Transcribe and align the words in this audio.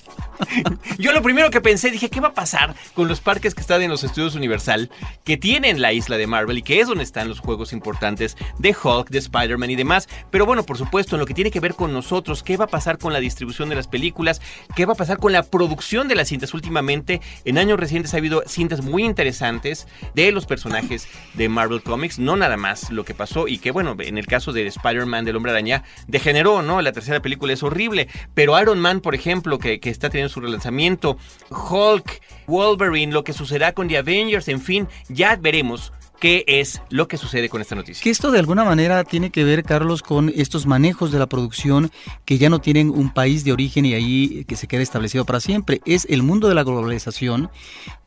Yo 0.99 1.13
lo 1.13 1.23
primero 1.23 1.51
que 1.51 1.61
pensé, 1.61 1.91
dije, 1.91 2.11
¿qué 2.11 2.21
va 2.21 2.29
a 2.29 2.35
pasar 2.35 2.75
con 2.95 3.09
los 3.09 3.21
parques 3.21 3.55
que 3.55 3.61
están 3.61 3.83
en 3.83 3.91
los 3.91 4.05
estudios 4.05 4.35
Universal, 4.35 4.91
que 5.25 5.37
tienen 5.37 5.81
la 5.81 5.93
isla 5.93 6.17
de 6.17 6.27
Marvel 6.27 6.59
y 6.59 6.63
que 6.63 6.81
es 6.81 6.89
donde 6.89 7.05
están 7.05 7.29
los 7.29 7.41
juegos 7.41 7.73
importantes 7.73 8.37
de 8.59 8.75
Hulk, 8.83 9.11
de 9.11 9.19
Spider-Man 9.19 9.71
y 9.71 9.77
demás? 9.77 10.09
Pero 10.31 10.47
bueno, 10.47 10.65
por 10.65 10.79
supuesto, 10.79 11.17
en 11.17 11.21
lo 11.21 11.27
que 11.27 11.35
tiene 11.35 11.51
que 11.51 11.61
ver 11.61 11.75
con 11.75 11.93
nosotros, 11.93 12.43
¿qué 12.43 12.57
va 12.57 12.67
a 12.67 12.69
pasar 12.69 12.99
con 12.99 13.13
la 13.13 13.21
distribución 13.21 13.69
de 13.69 13.75
las 13.75 13.89
películas? 13.89 14.41
¿Qué 14.75 14.87
va 14.87 14.93
a 14.95 14.97
pasar 14.97 15.19
con 15.19 15.33
la 15.33 15.43
producción 15.43 16.09
de 16.09 16.15
las 16.15 16.29
cintas? 16.29 16.55
Últimamente, 16.55 17.21
en 17.45 17.59
años 17.59 17.79
recientes 17.79 18.15
ha 18.15 18.19
habido 18.19 18.43
cintas 18.47 18.83
muy 18.83 19.05
interesantes 19.05 19.87
de 20.15 20.33
los 20.33 20.47
personajes 20.47 21.09
de 21.35 21.49
Marvel 21.49 21.83
Comics, 21.83 22.19
no 22.19 22.37
nada 22.37 22.57
más 22.57 22.91
lo 22.91 23.05
que 23.05 23.15
pasó 23.15 23.49
y 23.49 23.59
que 23.59 23.71
bueno, 23.71 23.97
en 23.99 24.19
el 24.19 24.27
caso 24.27 24.53
de 24.53 24.67
Spider-Man 24.67 25.25
del 25.25 25.37
Hombre 25.37 25.53
Araña, 25.53 25.85
degeneró, 26.07 26.63
¿no? 26.63 26.81
La 26.83 26.93
tercera 26.93 27.21
película 27.21 27.53
es 27.53 27.63
horrible. 27.63 28.09
Pero 28.35 28.61
Iron 28.61 28.81
Man, 28.81 29.01
por 29.01 29.15
ejemplo, 29.15 29.59
que, 29.59 29.81
que 29.81 29.91
está 29.91 30.11
teniendo 30.11 30.22
su 30.29 30.41
relanzamiento, 30.41 31.17
Hulk, 31.51 32.21
Wolverine, 32.47 33.13
lo 33.13 33.25
que 33.25 33.33
sucederá 33.33 33.73
con 33.73 33.89
The 33.89 33.99
Avengers, 33.99 34.49
en 34.49 34.61
fin, 34.61 34.89
ya 35.09 35.37
veremos 35.37 35.93
qué 36.23 36.45
es 36.47 36.81
lo 36.89 37.09
que 37.09 37.17
sucede 37.17 37.49
con 37.49 37.61
esta 37.61 37.75
noticia. 37.75 38.01
Que 38.01 38.11
esto 38.11 38.31
de 38.31 38.39
alguna 38.39 38.63
manera 38.63 39.03
tiene 39.03 39.31
que 39.31 39.43
ver, 39.43 39.65
Carlos, 39.65 40.03
con 40.03 40.33
estos 40.37 40.67
manejos 40.67 41.11
de 41.11 41.19
la 41.19 41.27
producción 41.27 41.91
que 42.25 42.39
ya 42.39 42.49
no 42.49 42.61
tienen 42.61 42.91
un 42.91 43.13
país 43.13 43.43
de 43.43 43.53
origen 43.53 43.87
y 43.87 43.95
ahí 43.95 44.45
que 44.45 44.55
se 44.55 44.69
queda 44.69 44.83
establecido 44.83 45.25
para 45.25 45.41
siempre. 45.41 45.81
Es 45.85 46.07
el 46.09 46.23
mundo 46.23 46.49
de 46.49 46.55
la 46.55 46.63
globalización. 46.63 47.51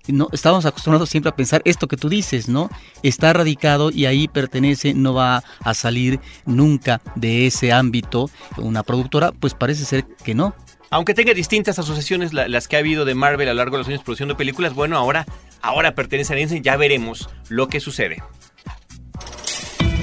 No, 0.07 0.29
estamos 0.31 0.65
acostumbrados 0.65 1.09
siempre 1.09 1.29
a 1.29 1.35
pensar 1.35 1.61
esto 1.65 1.89
que 1.89 1.97
tú 1.97 2.07
dices, 2.07 2.47
¿no? 2.47 2.69
Está 3.03 3.33
radicado 3.33 3.91
y 3.91 4.05
ahí 4.05 4.29
pertenece, 4.29 4.93
no 4.93 5.13
va 5.13 5.43
a 5.59 5.73
salir 5.73 6.21
nunca 6.45 7.01
de 7.15 7.47
ese 7.47 7.73
ámbito. 7.73 8.29
Una 8.55 8.83
productora, 8.83 9.33
pues 9.33 9.55
parece 9.55 9.83
ser 9.83 10.05
que 10.23 10.33
no. 10.33 10.55
Aunque 10.89 11.13
tenga 11.13 11.33
distintas 11.33 11.79
asociaciones 11.79 12.33
las 12.33 12.67
que 12.67 12.75
ha 12.75 12.79
habido 12.79 13.05
de 13.05 13.15
Marvel 13.15 13.49
a 13.49 13.53
lo 13.53 13.57
largo 13.57 13.77
de 13.77 13.79
los 13.79 13.87
años 13.87 14.03
produciendo 14.03 14.37
películas, 14.37 14.73
bueno, 14.73 14.97
ahora, 14.97 15.25
ahora 15.61 15.95
pertenece 15.95 16.33
a 16.33 16.35
Disney, 16.35 16.61
ya 16.61 16.77
veremos 16.77 17.29
lo 17.49 17.67
que 17.67 17.79
sucede. 17.79 18.21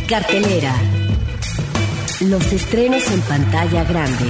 Cartelera. 0.08 0.74
Los 2.20 2.52
estrenos 2.52 3.10
en 3.10 3.20
pantalla 3.22 3.84
grande. 3.84 4.26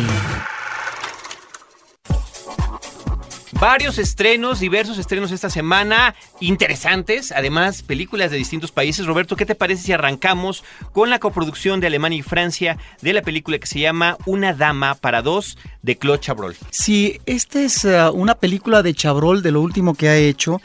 Varios 3.62 3.98
estrenos, 3.98 4.58
diversos 4.58 4.98
estrenos 4.98 5.30
esta 5.30 5.48
semana, 5.48 6.16
interesantes, 6.40 7.30
además 7.30 7.82
películas 7.82 8.32
de 8.32 8.36
distintos 8.36 8.72
países. 8.72 9.06
Roberto, 9.06 9.36
¿qué 9.36 9.46
te 9.46 9.54
parece 9.54 9.84
si 9.84 9.92
arrancamos 9.92 10.64
con 10.90 11.10
la 11.10 11.20
coproducción 11.20 11.78
de 11.78 11.86
Alemania 11.86 12.18
y 12.18 12.22
Francia 12.22 12.76
de 13.02 13.12
la 13.12 13.22
película 13.22 13.60
que 13.60 13.68
se 13.68 13.78
llama 13.78 14.18
Una 14.26 14.52
dama 14.52 14.96
para 14.96 15.22
dos 15.22 15.58
de 15.80 15.96
Claude 15.96 16.18
Chabrol? 16.18 16.56
Sí, 16.70 17.20
esta 17.24 17.62
es 17.62 17.84
uh, 17.84 18.10
una 18.12 18.34
película 18.34 18.82
de 18.82 18.94
Chabrol 18.94 19.42
de 19.42 19.52
lo 19.52 19.60
último 19.60 19.94
que 19.94 20.08
ha 20.08 20.16
hecho 20.16 20.60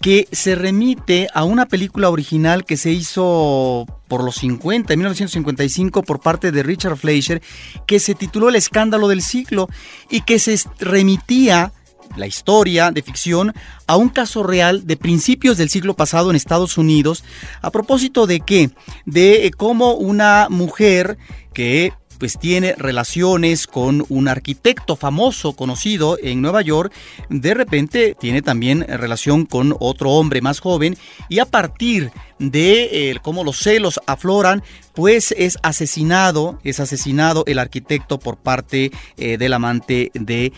que 0.00 0.26
se 0.32 0.54
remite 0.54 1.28
a 1.34 1.44
una 1.44 1.66
película 1.66 2.08
original 2.08 2.64
que 2.64 2.78
se 2.78 2.90
hizo 2.90 3.84
por 4.06 4.24
los 4.24 4.36
50, 4.36 4.94
en 4.94 4.98
1955, 5.00 6.02
por 6.02 6.20
parte 6.20 6.50
de 6.50 6.62
Richard 6.62 6.96
Fleischer, 6.96 7.42
que 7.84 8.00
se 8.00 8.14
tituló 8.14 8.48
El 8.48 8.56
escándalo 8.56 9.08
del 9.08 9.20
siglo 9.20 9.68
y 10.08 10.22
que 10.22 10.38
se 10.38 10.56
remitía 10.78 11.72
la 12.16 12.26
historia 12.26 12.90
de 12.90 13.02
ficción 13.02 13.54
a 13.86 13.96
un 13.96 14.08
caso 14.08 14.42
real 14.42 14.86
de 14.86 14.96
principios 14.96 15.56
del 15.56 15.68
siglo 15.68 15.94
pasado 15.94 16.30
en 16.30 16.36
Estados 16.36 16.78
Unidos, 16.78 17.24
a 17.62 17.70
propósito 17.70 18.26
de 18.26 18.40
qué? 18.40 18.70
De 19.06 19.50
cómo 19.56 19.94
una 19.94 20.48
mujer 20.50 21.18
que 21.52 21.92
pues 22.18 22.38
tiene 22.38 22.74
relaciones 22.76 23.66
con 23.66 24.04
un 24.08 24.28
arquitecto 24.28 24.96
famoso 24.96 25.54
conocido 25.54 26.18
en 26.22 26.42
Nueva 26.42 26.62
York, 26.62 26.92
de 27.28 27.54
repente 27.54 28.16
tiene 28.18 28.42
también 28.42 28.84
relación 28.88 29.46
con 29.46 29.74
otro 29.80 30.10
hombre 30.10 30.40
más 30.40 30.60
joven 30.60 30.96
y 31.28 31.38
a 31.38 31.46
partir 31.46 32.10
de 32.38 33.10
eh, 33.10 33.16
cómo 33.22 33.44
los 33.44 33.58
celos 33.58 34.00
afloran, 34.06 34.62
pues 34.94 35.34
es 35.36 35.58
asesinado, 35.62 36.58
es 36.64 36.80
asesinado 36.80 37.44
el 37.46 37.58
arquitecto 37.58 38.18
por 38.18 38.36
parte 38.36 38.90
eh, 39.16 39.38
del 39.38 39.52
amante 39.52 40.10
de, 40.14 40.52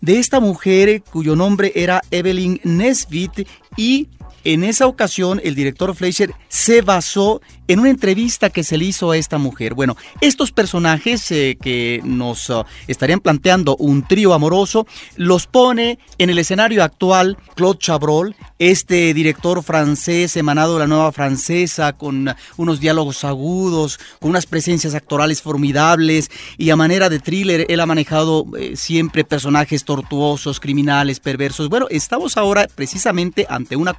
de 0.00 0.18
esta 0.18 0.40
mujer 0.40 1.02
cuyo 1.02 1.36
nombre 1.36 1.72
era 1.74 2.02
Evelyn 2.10 2.60
Nesbitt 2.64 3.46
y 3.76 4.08
en 4.46 4.62
esa 4.62 4.86
ocasión 4.86 5.40
el 5.42 5.56
director 5.56 5.92
Fleischer 5.94 6.32
se 6.48 6.80
basó 6.80 7.40
en 7.68 7.80
una 7.80 7.90
entrevista 7.90 8.50
que 8.50 8.62
se 8.62 8.78
le 8.78 8.84
hizo 8.84 9.10
a 9.10 9.16
esta 9.16 9.38
mujer. 9.38 9.74
Bueno, 9.74 9.96
estos 10.20 10.52
personajes 10.52 11.30
eh, 11.32 11.58
que 11.60 12.00
nos 12.04 12.48
uh, 12.50 12.64
estarían 12.86 13.18
planteando 13.18 13.76
un 13.76 14.06
trío 14.06 14.34
amoroso 14.34 14.86
los 15.16 15.48
pone 15.48 15.98
en 16.18 16.30
el 16.30 16.38
escenario 16.38 16.84
actual 16.84 17.36
Claude 17.56 17.78
Chabrol, 17.80 18.36
este 18.58 19.12
director 19.14 19.64
francés 19.64 20.36
emanado 20.36 20.74
de 20.74 20.80
la 20.80 20.86
nueva 20.86 21.10
francesa 21.10 21.94
con 21.94 22.34
unos 22.56 22.78
diálogos 22.80 23.24
agudos, 23.24 23.98
con 24.20 24.30
unas 24.30 24.46
presencias 24.46 24.94
actorales 24.94 25.42
formidables 25.42 26.30
y 26.56 26.70
a 26.70 26.76
manera 26.76 27.08
de 27.08 27.18
thriller 27.18 27.66
él 27.68 27.80
ha 27.80 27.86
manejado 27.86 28.46
eh, 28.56 28.76
siempre 28.76 29.24
personajes 29.24 29.84
tortuosos, 29.84 30.60
criminales, 30.60 31.18
perversos. 31.18 31.68
Bueno, 31.68 31.86
estamos 31.90 32.36
ahora 32.36 32.68
precisamente 32.72 33.46
ante 33.48 33.74
una 33.74 33.94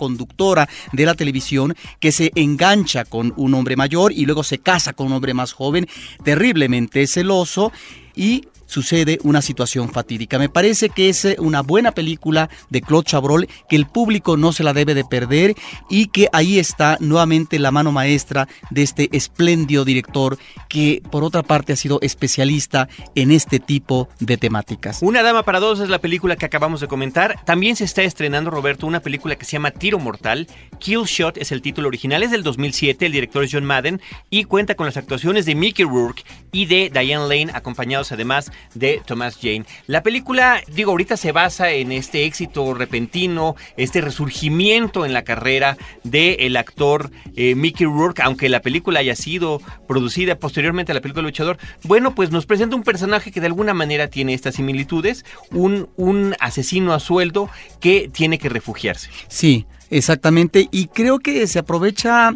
de 0.93 1.05
la 1.05 1.15
televisión 1.15 1.75
que 1.99 2.11
se 2.11 2.31
engancha 2.35 3.05
con 3.05 3.33
un 3.37 3.53
hombre 3.55 3.75
mayor 3.75 4.11
y 4.13 4.25
luego 4.25 4.43
se 4.43 4.59
casa 4.59 4.93
con 4.93 5.07
un 5.07 5.13
hombre 5.13 5.33
más 5.33 5.53
joven, 5.53 5.87
terriblemente 6.23 7.07
celoso 7.07 7.71
y 8.15 8.43
sucede 8.67 9.17
una 9.23 9.41
situación 9.41 9.89
fatídica. 9.91 10.37
Me 10.37 10.49
parece 10.49 10.89
que 10.89 11.09
es 11.09 11.25
eh, 11.25 11.35
una 11.39 11.61
buena 11.61 11.91
película 11.91 12.49
de 12.69 12.81
Claude 12.81 13.05
Chabrol 13.05 13.47
que 13.67 13.75
el 13.75 13.87
público 13.87 14.37
no 14.37 14.51
se 14.51 14.63
la 14.63 14.73
debe 14.73 14.93
de 14.93 15.03
perder 15.03 15.55
y 15.89 16.07
que 16.07 16.27
ahí 16.33 16.59
está 16.59 16.97
nuevamente 16.99 17.57
la 17.57 17.71
mano 17.71 17.91
maestra 17.91 18.47
de 18.69 18.83
este 18.83 19.09
espléndido 19.17 19.85
director 19.85 20.37
que 20.69 21.01
por 21.09 21.23
otra 21.23 21.43
parte 21.43 21.73
ha 21.73 21.75
sido 21.75 21.99
especialista 22.01 22.87
en 23.15 23.31
este 23.31 23.59
tipo 23.59 24.09
de 24.19 24.37
temáticas. 24.37 24.99
Una 25.01 25.23
dama 25.23 25.43
para 25.43 25.59
dos 25.59 25.79
es 25.79 25.89
la 25.89 25.99
película 25.99 26.35
que 26.35 26.45
acabamos 26.45 26.81
de 26.81 26.87
comentar. 26.87 27.39
También 27.45 27.75
se 27.75 27.85
está 27.85 28.03
estrenando, 28.03 28.51
Roberto, 28.51 28.85
una 28.85 28.99
película 28.99 29.35
que 29.35 29.45
se 29.45 29.53
llama 29.53 29.71
Tiro 29.71 29.99
Mortal. 29.99 30.47
Kill 30.79 31.03
Shot 31.05 31.37
es 31.37 31.51
el 31.51 31.61
título 31.61 31.87
original, 31.87 32.23
es 32.23 32.31
del 32.31 32.43
2007, 32.43 33.05
el 33.05 33.11
director 33.11 33.43
es 33.43 33.51
John 33.51 33.65
Madden 33.65 34.01
y 34.29 34.43
cuenta 34.43 34.75
con 34.75 34.85
las 34.85 34.97
actuaciones 34.97 35.45
de 35.45 35.55
Mickey 35.55 35.85
Rourke 35.85 36.23
y 36.51 36.65
de 36.65 36.91
Diane 36.93 37.27
Lane, 37.27 37.51
acompañados 37.53 38.11
además 38.11 38.51
de 38.73 39.01
Thomas 39.05 39.37
Jane. 39.41 39.65
La 39.87 40.03
película, 40.03 40.61
digo, 40.73 40.91
ahorita 40.91 41.17
se 41.17 41.31
basa 41.31 41.71
en 41.71 41.91
este 41.91 42.25
éxito 42.25 42.73
repentino, 42.73 43.55
este 43.75 44.01
resurgimiento 44.01 45.05
en 45.05 45.13
la 45.13 45.23
carrera 45.23 45.77
del 46.03 46.55
actor 46.57 47.11
eh, 47.35 47.55
Mickey 47.55 47.85
Rourke, 47.85 48.21
aunque 48.21 48.49
la 48.49 48.61
película 48.61 48.99
haya 48.99 49.15
sido 49.15 49.61
producida 49.87 50.39
posteriormente 50.39 50.91
a 50.91 50.95
la 50.95 51.01
película 51.01 51.23
Luchador. 51.23 51.57
Bueno, 51.83 52.15
pues 52.15 52.31
nos 52.31 52.45
presenta 52.45 52.75
un 52.75 52.83
personaje 52.83 53.31
que 53.31 53.39
de 53.39 53.47
alguna 53.47 53.73
manera 53.73 54.07
tiene 54.07 54.33
estas 54.33 54.55
similitudes, 54.55 55.25
un, 55.51 55.89
un 55.95 56.35
asesino 56.39 56.93
a 56.93 56.99
sueldo 56.99 57.49
que 57.79 58.09
tiene 58.11 58.37
que 58.37 58.49
refugiarse. 58.49 59.09
Sí, 59.27 59.65
exactamente. 59.89 60.67
Y 60.71 60.87
creo 60.87 61.19
que 61.19 61.47
se 61.47 61.59
aprovecha 61.59 62.35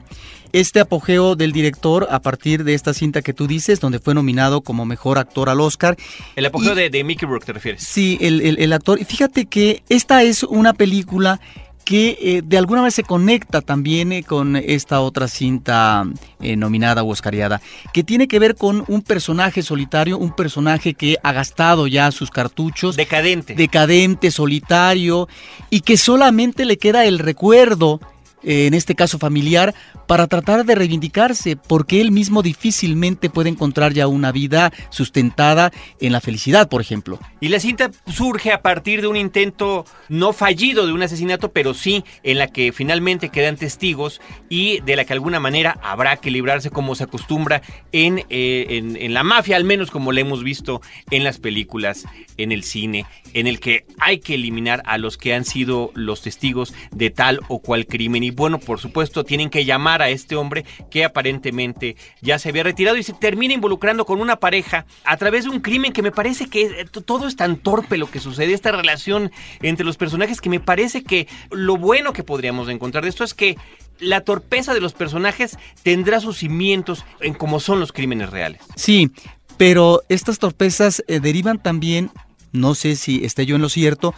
este 0.53 0.79
apogeo 0.79 1.35
del 1.35 1.51
director 1.51 2.07
a 2.09 2.21
partir 2.21 2.63
de 2.63 2.73
esta 2.73 2.93
cinta 2.93 3.21
que 3.21 3.33
tú 3.33 3.47
dices, 3.47 3.79
donde 3.79 3.99
fue 3.99 4.13
nominado 4.13 4.61
como 4.61 4.85
mejor 4.85 5.17
actor 5.17 5.49
al 5.49 5.61
Oscar. 5.61 5.97
El 6.35 6.45
apogeo 6.45 6.75
de, 6.75 7.03
Mickey 7.03 7.27
Rourke, 7.27 7.45
¿te 7.45 7.53
refieres? 7.53 7.83
Sí, 7.83 8.17
el, 8.21 8.41
el 8.41 8.73
actor. 8.73 8.99
Y 8.99 9.05
fíjate 9.05 9.45
que 9.45 9.83
esta 9.89 10.23
es 10.23 10.43
una 10.43 10.73
película 10.73 11.39
que 11.83 12.17
eh, 12.21 12.41
de 12.43 12.57
alguna 12.57 12.83
vez 12.83 12.93
se 12.93 13.03
conecta 13.03 13.61
también 13.61 14.11
eh, 14.11 14.23
con 14.23 14.55
esta 14.55 15.01
otra 15.01 15.27
cinta 15.27 16.05
eh, 16.39 16.55
nominada 16.55 17.03
o 17.03 17.09
oscariada, 17.09 17.61
que 17.93 18.03
tiene 18.03 18.27
que 18.27 18.39
ver 18.39 18.55
con 18.55 18.83
un 18.87 19.01
personaje 19.01 19.61
solitario, 19.61 20.17
un 20.17 20.33
personaje 20.35 20.93
que 20.93 21.17
ha 21.23 21.31
gastado 21.33 21.87
ya 21.87 22.11
sus 22.11 22.29
cartuchos. 22.31 22.95
Decadente. 22.95 23.55
Decadente, 23.55 24.31
solitario, 24.31 25.27
y 25.69 25.81
que 25.81 25.97
solamente 25.97 26.65
le 26.65 26.77
queda 26.77 27.05
el 27.05 27.19
recuerdo 27.19 27.99
en 28.43 28.73
este 28.73 28.95
caso 28.95 29.19
familiar, 29.19 29.73
para 30.07 30.27
tratar 30.27 30.65
de 30.65 30.75
reivindicarse, 30.75 31.55
porque 31.55 32.01
él 32.01 32.11
mismo 32.11 32.41
difícilmente 32.41 33.29
puede 33.29 33.49
encontrar 33.49 33.93
ya 33.93 34.07
una 34.07 34.31
vida 34.31 34.71
sustentada 34.89 35.71
en 35.99 36.11
la 36.11 36.21
felicidad, 36.21 36.69
por 36.69 36.81
ejemplo. 36.81 37.19
Y 37.39 37.49
la 37.49 37.59
cinta 37.59 37.91
surge 38.07 38.51
a 38.51 38.61
partir 38.61 39.01
de 39.01 39.07
un 39.07 39.17
intento 39.17 39.85
no 40.09 40.33
fallido 40.33 40.85
de 40.85 40.93
un 40.93 41.03
asesinato, 41.03 41.51
pero 41.51 41.73
sí 41.73 42.03
en 42.23 42.37
la 42.37 42.47
que 42.47 42.71
finalmente 42.71 43.29
quedan 43.29 43.57
testigos 43.57 44.21
y 44.49 44.79
de 44.81 44.95
la 44.95 45.03
que 45.03 45.09
de 45.09 45.15
alguna 45.15 45.39
manera 45.39 45.77
habrá 45.83 46.17
que 46.17 46.31
librarse 46.31 46.69
como 46.69 46.95
se 46.95 47.03
acostumbra 47.03 47.61
en, 47.91 48.19
eh, 48.29 48.65
en, 48.69 48.95
en 48.95 49.13
la 49.13 49.23
mafia, 49.23 49.55
al 49.57 49.63
menos 49.63 49.91
como 49.91 50.11
la 50.11 50.21
hemos 50.21 50.43
visto 50.43 50.81
en 51.09 51.23
las 51.23 51.37
películas, 51.37 52.05
en 52.37 52.51
el 52.51 52.63
cine, 52.63 53.05
en 53.33 53.47
el 53.47 53.59
que 53.59 53.85
hay 53.99 54.19
que 54.19 54.35
eliminar 54.35 54.81
a 54.85 54.97
los 54.97 55.17
que 55.17 55.33
han 55.33 55.45
sido 55.45 55.91
los 55.95 56.21
testigos 56.21 56.73
de 56.91 57.09
tal 57.09 57.41
o 57.47 57.59
cual 57.59 57.85
crimen. 57.85 58.23
Bueno, 58.31 58.59
por 58.59 58.79
supuesto, 58.79 59.23
tienen 59.23 59.49
que 59.49 59.65
llamar 59.65 60.01
a 60.01 60.09
este 60.09 60.35
hombre 60.35 60.65
que 60.89 61.03
aparentemente 61.03 61.95
ya 62.21 62.39
se 62.39 62.49
había 62.49 62.63
retirado 62.63 62.97
y 62.97 63.03
se 63.03 63.13
termina 63.13 63.53
involucrando 63.53 64.05
con 64.05 64.19
una 64.19 64.37
pareja 64.37 64.85
a 65.03 65.17
través 65.17 65.45
de 65.45 65.51
un 65.51 65.59
crimen 65.59 65.93
que 65.93 66.01
me 66.01 66.11
parece 66.11 66.47
que 66.47 66.63
eh, 66.63 66.85
todo 67.05 67.27
es 67.27 67.35
tan 67.35 67.57
torpe 67.57 67.97
lo 67.97 68.09
que 68.09 68.19
sucede, 68.19 68.53
esta 68.53 68.71
relación 68.71 69.31
entre 69.61 69.85
los 69.85 69.97
personajes 69.97 70.41
que 70.41 70.49
me 70.49 70.59
parece 70.59 71.03
que 71.03 71.27
lo 71.51 71.77
bueno 71.77 72.13
que 72.13 72.23
podríamos 72.23 72.69
encontrar 72.69 73.03
de 73.03 73.09
esto 73.09 73.23
es 73.23 73.33
que 73.33 73.57
la 73.99 74.21
torpeza 74.21 74.73
de 74.73 74.81
los 74.81 74.93
personajes 74.93 75.57
tendrá 75.83 76.19
sus 76.19 76.37
cimientos 76.37 77.05
en 77.19 77.33
cómo 77.33 77.59
son 77.59 77.79
los 77.79 77.91
crímenes 77.91 78.29
reales. 78.29 78.61
Sí, 78.75 79.11
pero 79.57 80.01
estas 80.09 80.39
torpezas 80.39 81.03
eh, 81.07 81.19
derivan 81.19 81.61
también 81.61 82.11
no 82.51 82.75
sé 82.75 82.95
si 82.95 83.23
esté 83.23 83.45
yo 83.45 83.55
en 83.55 83.61
lo 83.61 83.69
cierto, 83.69 84.13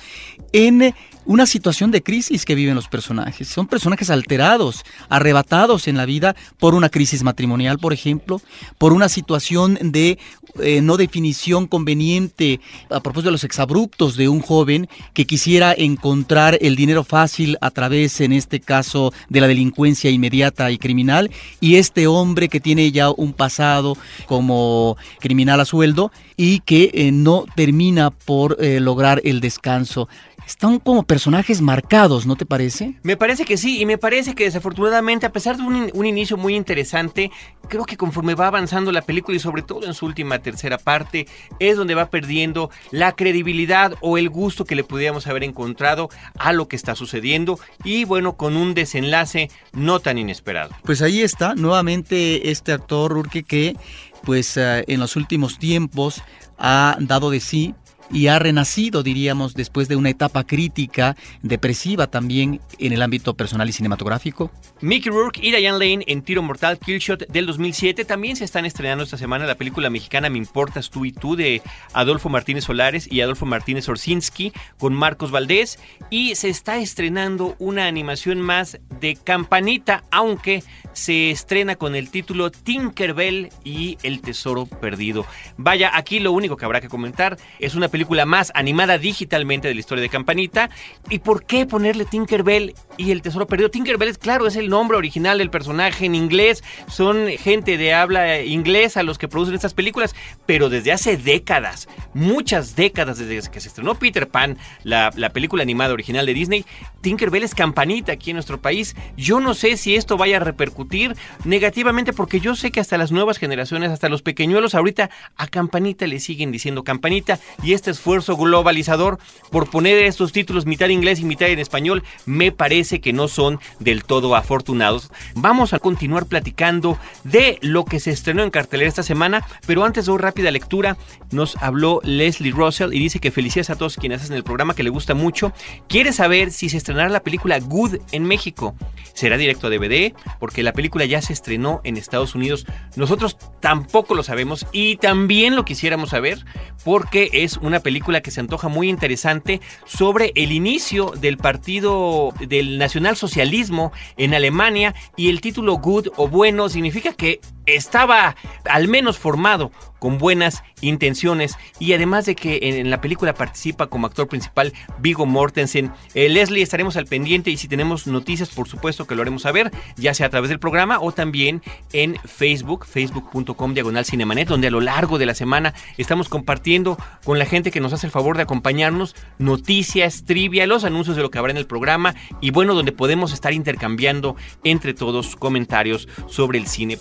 en 0.53 0.93
una 1.25 1.45
situación 1.45 1.91
de 1.91 2.03
crisis 2.03 2.45
que 2.45 2.55
viven 2.55 2.75
los 2.75 2.87
personajes. 2.87 3.47
Son 3.47 3.67
personajes 3.67 4.09
alterados, 4.09 4.83
arrebatados 5.09 5.87
en 5.87 5.97
la 5.97 6.05
vida 6.05 6.35
por 6.59 6.75
una 6.75 6.89
crisis 6.89 7.23
matrimonial, 7.23 7.79
por 7.79 7.93
ejemplo, 7.93 8.41
por 8.77 8.93
una 8.93 9.09
situación 9.09 9.77
de 9.81 10.17
eh, 10.61 10.81
no 10.81 10.97
definición 10.97 11.65
conveniente 11.65 12.59
a 12.89 12.99
propósito 12.99 13.29
de 13.29 13.33
los 13.33 13.43
exabruptos 13.43 14.15
de 14.15 14.29
un 14.29 14.41
joven 14.41 14.87
que 15.13 15.25
quisiera 15.25 15.73
encontrar 15.75 16.59
el 16.61 16.75
dinero 16.75 17.03
fácil 17.03 17.57
a 17.61 17.71
través, 17.71 18.21
en 18.21 18.33
este 18.33 18.59
caso, 18.59 19.13
de 19.29 19.41
la 19.41 19.47
delincuencia 19.47 20.11
inmediata 20.11 20.69
y 20.69 20.77
criminal, 20.77 21.31
y 21.59 21.77
este 21.77 22.05
hombre 22.07 22.49
que 22.49 22.59
tiene 22.59 22.91
ya 22.91 23.09
un 23.09 23.33
pasado 23.33 23.97
como 24.27 24.97
criminal 25.19 25.59
a 25.59 25.65
sueldo 25.65 26.11
y 26.37 26.59
que 26.59 26.91
eh, 26.93 27.11
no 27.11 27.45
termina 27.55 28.11
por 28.11 28.57
eh, 28.59 28.79
lograr 28.79 29.21
el 29.23 29.39
descanso 29.39 30.07
están 30.45 30.79
como 30.79 31.03
personajes 31.03 31.61
marcados, 31.61 32.25
¿no 32.25 32.35
te 32.35 32.45
parece? 32.45 32.95
Me 33.03 33.17
parece 33.17 33.45
que 33.45 33.57
sí, 33.57 33.81
y 33.81 33.85
me 33.85 33.97
parece 33.97 34.35
que 34.35 34.45
desafortunadamente, 34.45 35.25
a 35.25 35.31
pesar 35.31 35.57
de 35.57 35.63
un, 35.63 36.05
inicio 36.05 36.37
muy 36.37 36.55
interesante, 36.55 37.31
creo 37.67 37.85
que 37.85 37.97
conforme 37.97 38.35
va 38.35 38.47
avanzando 38.47 38.91
la 38.91 39.01
película 39.01 39.37
y 39.37 39.39
sobre 39.39 39.61
todo 39.61 39.85
en 39.85 39.93
su 39.93 40.05
última 40.05 40.39
tercera 40.39 40.77
parte, 40.77 41.27
es 41.59 41.77
donde 41.77 41.95
va 41.95 42.09
perdiendo 42.09 42.69
la 42.91 43.13
credibilidad 43.13 43.95
o 44.01 44.17
el 44.17 44.29
gusto 44.29 44.65
que 44.65 44.75
le 44.75 44.83
pudiéramos 44.83 45.27
haber 45.27 45.43
encontrado 45.43 46.09
a 46.37 46.53
lo 46.53 46.67
que 46.67 46.75
está 46.75 46.95
sucediendo 46.95 47.59
y 47.83 48.05
bueno, 48.05 48.35
con 48.35 48.57
un 48.57 48.73
desenlace 48.73 49.49
no 49.71 49.99
tan 49.99 50.17
inesperado. 50.17 50.71
Pues 50.83 51.01
ahí 51.01 51.21
está, 51.21 51.55
nuevamente 51.55 52.51
este 52.51 52.71
actor 52.71 53.13
Urque 53.13 53.43
que 53.43 53.75
pues 54.23 54.57
eh, 54.57 54.83
en 54.87 54.99
los 54.99 55.15
últimos 55.15 55.59
tiempos 55.59 56.21
ha 56.57 56.97
dado 56.99 57.29
de 57.29 57.39
sí 57.39 57.75
y 58.11 58.27
ha 58.27 58.39
renacido, 58.39 59.03
diríamos, 59.03 59.53
después 59.53 59.87
de 59.87 59.95
una 59.95 60.09
etapa 60.09 60.43
crítica, 60.43 61.15
depresiva 61.41 62.07
también 62.07 62.61
en 62.79 62.93
el 62.93 63.01
ámbito 63.01 63.33
personal 63.35 63.69
y 63.69 63.73
cinematográfico. 63.73 64.51
Mickey 64.81 65.11
Rourke 65.11 65.39
y 65.41 65.51
Diane 65.51 65.79
Lane 65.79 66.03
en 66.07 66.21
Tiro 66.21 66.41
Mortal 66.41 66.77
Killshot 66.77 67.27
del 67.27 67.45
2007 67.45 68.05
también 68.05 68.35
se 68.35 68.45
están 68.45 68.65
estrenando 68.65 69.03
esta 69.03 69.17
semana 69.17 69.45
la 69.45 69.55
película 69.55 69.89
mexicana 69.89 70.29
Me 70.29 70.37
Importas 70.37 70.89
Tú 70.89 71.05
y 71.05 71.11
Tú 71.11 71.35
de 71.35 71.61
Adolfo 71.93 72.29
Martínez 72.29 72.65
Solares 72.65 73.11
y 73.11 73.21
Adolfo 73.21 73.45
Martínez 73.45 73.87
Orsinski 73.87 74.51
con 74.77 74.93
Marcos 74.93 75.31
Valdés 75.31 75.79
y 76.09 76.35
se 76.35 76.49
está 76.49 76.77
estrenando 76.77 77.55
una 77.59 77.87
animación 77.87 78.41
más 78.41 78.79
de 78.99 79.15
campanita, 79.15 80.03
aunque 80.11 80.63
se 80.93 81.31
estrena 81.31 81.75
con 81.75 81.95
el 81.95 82.09
título 82.09 82.51
Tinkerbell 82.51 83.49
y 83.63 83.97
el 84.03 84.21
Tesoro 84.21 84.65
Perdido. 84.65 85.25
Vaya, 85.57 85.91
aquí 85.93 86.19
lo 86.19 86.31
único 86.31 86.57
que 86.57 86.65
habrá 86.65 86.81
que 86.81 86.89
comentar 86.89 87.37
es 87.59 87.75
una 87.75 87.87
película 87.93 88.25
más 88.25 88.51
animada 88.55 88.97
digitalmente 88.97 89.67
de 89.67 89.75
la 89.75 89.79
historia 89.79 90.01
de 90.01 90.09
Campanita. 90.09 90.71
¿Y 91.11 91.19
por 91.19 91.45
qué 91.45 91.67
ponerle 91.67 92.05
Tinkerbell 92.05 92.73
y 92.97 93.11
el 93.11 93.21
Tesoro 93.21 93.45
Perdido? 93.45 93.69
Tinkerbell 93.69 94.09
es 94.09 94.17
claro, 94.17 94.47
es 94.47 94.55
el 94.55 94.67
nombre 94.67 94.97
original 94.97 95.37
del 95.37 95.51
personaje 95.51 96.07
en 96.07 96.15
inglés. 96.15 96.63
Son 96.87 97.27
gente 97.37 97.77
de 97.77 97.93
habla 97.93 98.41
inglesa 98.41 99.03
los 99.03 99.19
que 99.19 99.27
producen 99.27 99.53
estas 99.53 99.75
películas, 99.75 100.15
pero 100.47 100.69
desde 100.69 100.91
hace 100.91 101.17
décadas, 101.17 101.87
muchas 102.15 102.75
décadas 102.75 103.19
desde 103.19 103.51
que 103.51 103.59
se 103.59 103.67
estrenó 103.67 103.93
Peter 103.93 104.27
Pan, 104.27 104.57
la, 104.81 105.11
la 105.15 105.29
película 105.29 105.61
animada 105.61 105.93
original 105.93 106.25
de 106.25 106.33
Disney, 106.33 106.65
Tinkerbell 107.01 107.43
es 107.43 107.53
Campanita 107.53 108.13
aquí 108.13 108.31
en 108.31 108.37
nuestro 108.37 108.59
país. 108.59 108.95
Yo 109.17 109.39
no 109.39 109.53
sé 109.53 109.77
si 109.77 109.95
esto 109.95 110.17
vaya 110.17 110.37
a 110.37 110.39
repercutir 110.39 111.15
negativamente 111.45 112.11
porque 112.11 112.39
yo 112.39 112.55
sé 112.55 112.71
que 112.71 112.79
hasta 112.79 112.97
las 112.97 113.11
nuevas 113.11 113.37
generaciones, 113.37 113.91
hasta 113.91 114.09
los 114.09 114.23
pequeñuelos 114.23 114.73
ahorita 114.73 115.11
a 115.35 115.47
Campanita 115.47 116.07
le 116.07 116.19
siguen 116.19 116.51
diciendo 116.51 116.83
Campanita 116.83 117.39
y 117.61 117.73
este 117.83 117.91
esfuerzo 117.91 118.37
globalizador 118.37 119.19
por 119.51 119.69
poner 119.69 119.97
estos 120.03 120.31
títulos 120.31 120.65
mitad 120.65 120.87
inglés 120.87 121.19
y 121.19 121.25
mitad 121.25 121.49
en 121.49 121.59
español 121.59 122.01
me 122.25 122.53
parece 122.53 123.01
que 123.01 123.11
no 123.11 123.27
son 123.27 123.59
del 123.79 124.05
todo 124.05 124.37
afortunados. 124.37 125.11
Vamos 125.35 125.73
a 125.73 125.79
continuar 125.79 126.27
platicando 126.27 126.97
de 127.25 127.59
lo 127.61 127.83
que 127.83 127.99
se 127.99 128.11
estrenó 128.11 128.41
en 128.41 128.51
cartelera 128.51 128.87
esta 128.87 129.03
semana, 129.03 129.45
pero 129.67 129.83
antes 129.83 130.05
de 130.05 130.13
una 130.13 130.21
rápida 130.21 130.49
lectura 130.49 130.97
nos 131.31 131.57
habló 131.57 131.99
Leslie 132.05 132.53
Russell 132.53 132.93
y 132.93 132.99
dice 132.99 133.19
que 133.19 133.31
felicidades 133.31 133.69
a 133.69 133.75
todos 133.75 133.97
quienes 133.97 134.21
hacen 134.21 134.37
el 134.37 134.45
programa, 134.45 134.75
que 134.75 134.83
le 134.83 134.89
gusta 134.89 135.13
mucho. 135.13 135.51
Quiere 135.89 136.13
saber 136.13 136.53
si 136.53 136.69
se 136.69 136.77
estrenará 136.77 137.09
la 137.09 137.23
película 137.23 137.59
Good 137.59 137.97
en 138.13 138.23
México. 138.23 138.75
¿Será 139.13 139.37
directo 139.37 139.67
a 139.67 139.69
DVD? 139.69 140.13
Porque 140.39 140.63
la 140.63 140.71
película 140.71 141.03
ya 141.03 141.21
se 141.21 141.33
estrenó 141.33 141.81
en 141.83 141.97
Estados 141.97 142.33
Unidos. 142.33 142.65
Nosotros 142.95 143.37
tampoco 143.59 144.15
lo 144.15 144.23
sabemos 144.23 144.65
y 144.71 144.95
también 144.95 145.57
lo 145.57 145.65
quisiéramos 145.65 146.11
saber 146.11 146.45
porque 146.85 147.29
es 147.33 147.57
una 147.57 147.72
película 147.79 148.21
que 148.21 148.31
se 148.31 148.39
antoja 148.39 148.67
muy 148.67 148.89
interesante 148.89 149.61
sobre 149.85 150.31
el 150.35 150.51
inicio 150.51 151.13
del 151.19 151.37
partido 151.37 152.33
del 152.47 152.77
nacionalsocialismo 152.77 153.91
en 154.17 154.33
Alemania 154.33 154.93
y 155.15 155.29
el 155.29 155.41
título 155.41 155.77
good 155.77 156.07
o 156.17 156.27
bueno 156.27 156.69
significa 156.69 157.13
que 157.13 157.39
estaba 157.65 158.35
al 158.65 158.87
menos 158.87 159.17
formado 159.17 159.71
con 160.03 160.17
buenas 160.17 160.65
intenciones 160.81 161.55
y 161.79 161.93
además 161.93 162.25
de 162.25 162.35
que 162.35 162.59
en, 162.61 162.89
la 162.89 162.99
película 162.99 163.33
participa 163.33 163.87
como 163.87 164.05
actor 164.05 164.27
principal 164.27 164.73
Vigo 164.99 165.25
Mortensen. 165.25 165.93
Eh, 166.13 166.27
Leslie, 166.27 166.61
estaremos 166.61 166.97
al 166.97 167.05
pendiente 167.05 167.51
y 167.51 167.55
si 167.55 167.69
tenemos 167.69 168.05
noticias, 168.05 168.49
por 168.49 168.67
supuesto 168.67 169.07
que 169.07 169.15
lo 169.15 169.21
haremos 169.21 169.43
saber, 169.43 169.71
ya 169.95 170.13
sea 170.13 170.27
a 170.27 170.29
través 170.29 170.49
del 170.49 170.59
programa 170.59 170.99
o 170.99 171.13
también 171.13 171.61
en 171.93 172.17
Facebook, 172.25 172.85
facebook.com 172.85 173.73
diagonal 173.73 174.03
cinemanet, 174.03 174.49
donde 174.49 174.67
a 174.67 174.71
lo 174.71 174.81
largo 174.81 175.17
de 175.17 175.25
la 175.25 175.35
semana 175.35 175.73
estamos 175.97 176.27
compartiendo 176.27 176.97
con 177.23 177.39
la 177.39 177.45
gente 177.45 177.71
que 177.71 177.79
nos 177.79 177.93
hace 177.93 178.07
el 178.07 178.11
favor 178.11 178.35
de 178.35 178.43
acompañarnos 178.43 179.15
noticias, 179.37 180.25
trivia, 180.25 180.67
los 180.67 180.83
anuncios 180.83 181.15
de 181.15 181.21
lo 181.21 181.31
que 181.31 181.37
habrá 181.37 181.51
en 181.51 181.57
el 181.57 181.65
programa 181.65 182.13
y 182.41 182.51
bueno, 182.51 182.73
donde 182.73 182.91
podemos 182.91 183.31
estar 183.31 183.53
intercambiando 183.53 184.35
entre 184.65 184.93
todos 184.93 185.37
comentarios 185.37 186.09
sobre 186.27 186.59
el 186.59 186.67
cine. 186.67 186.97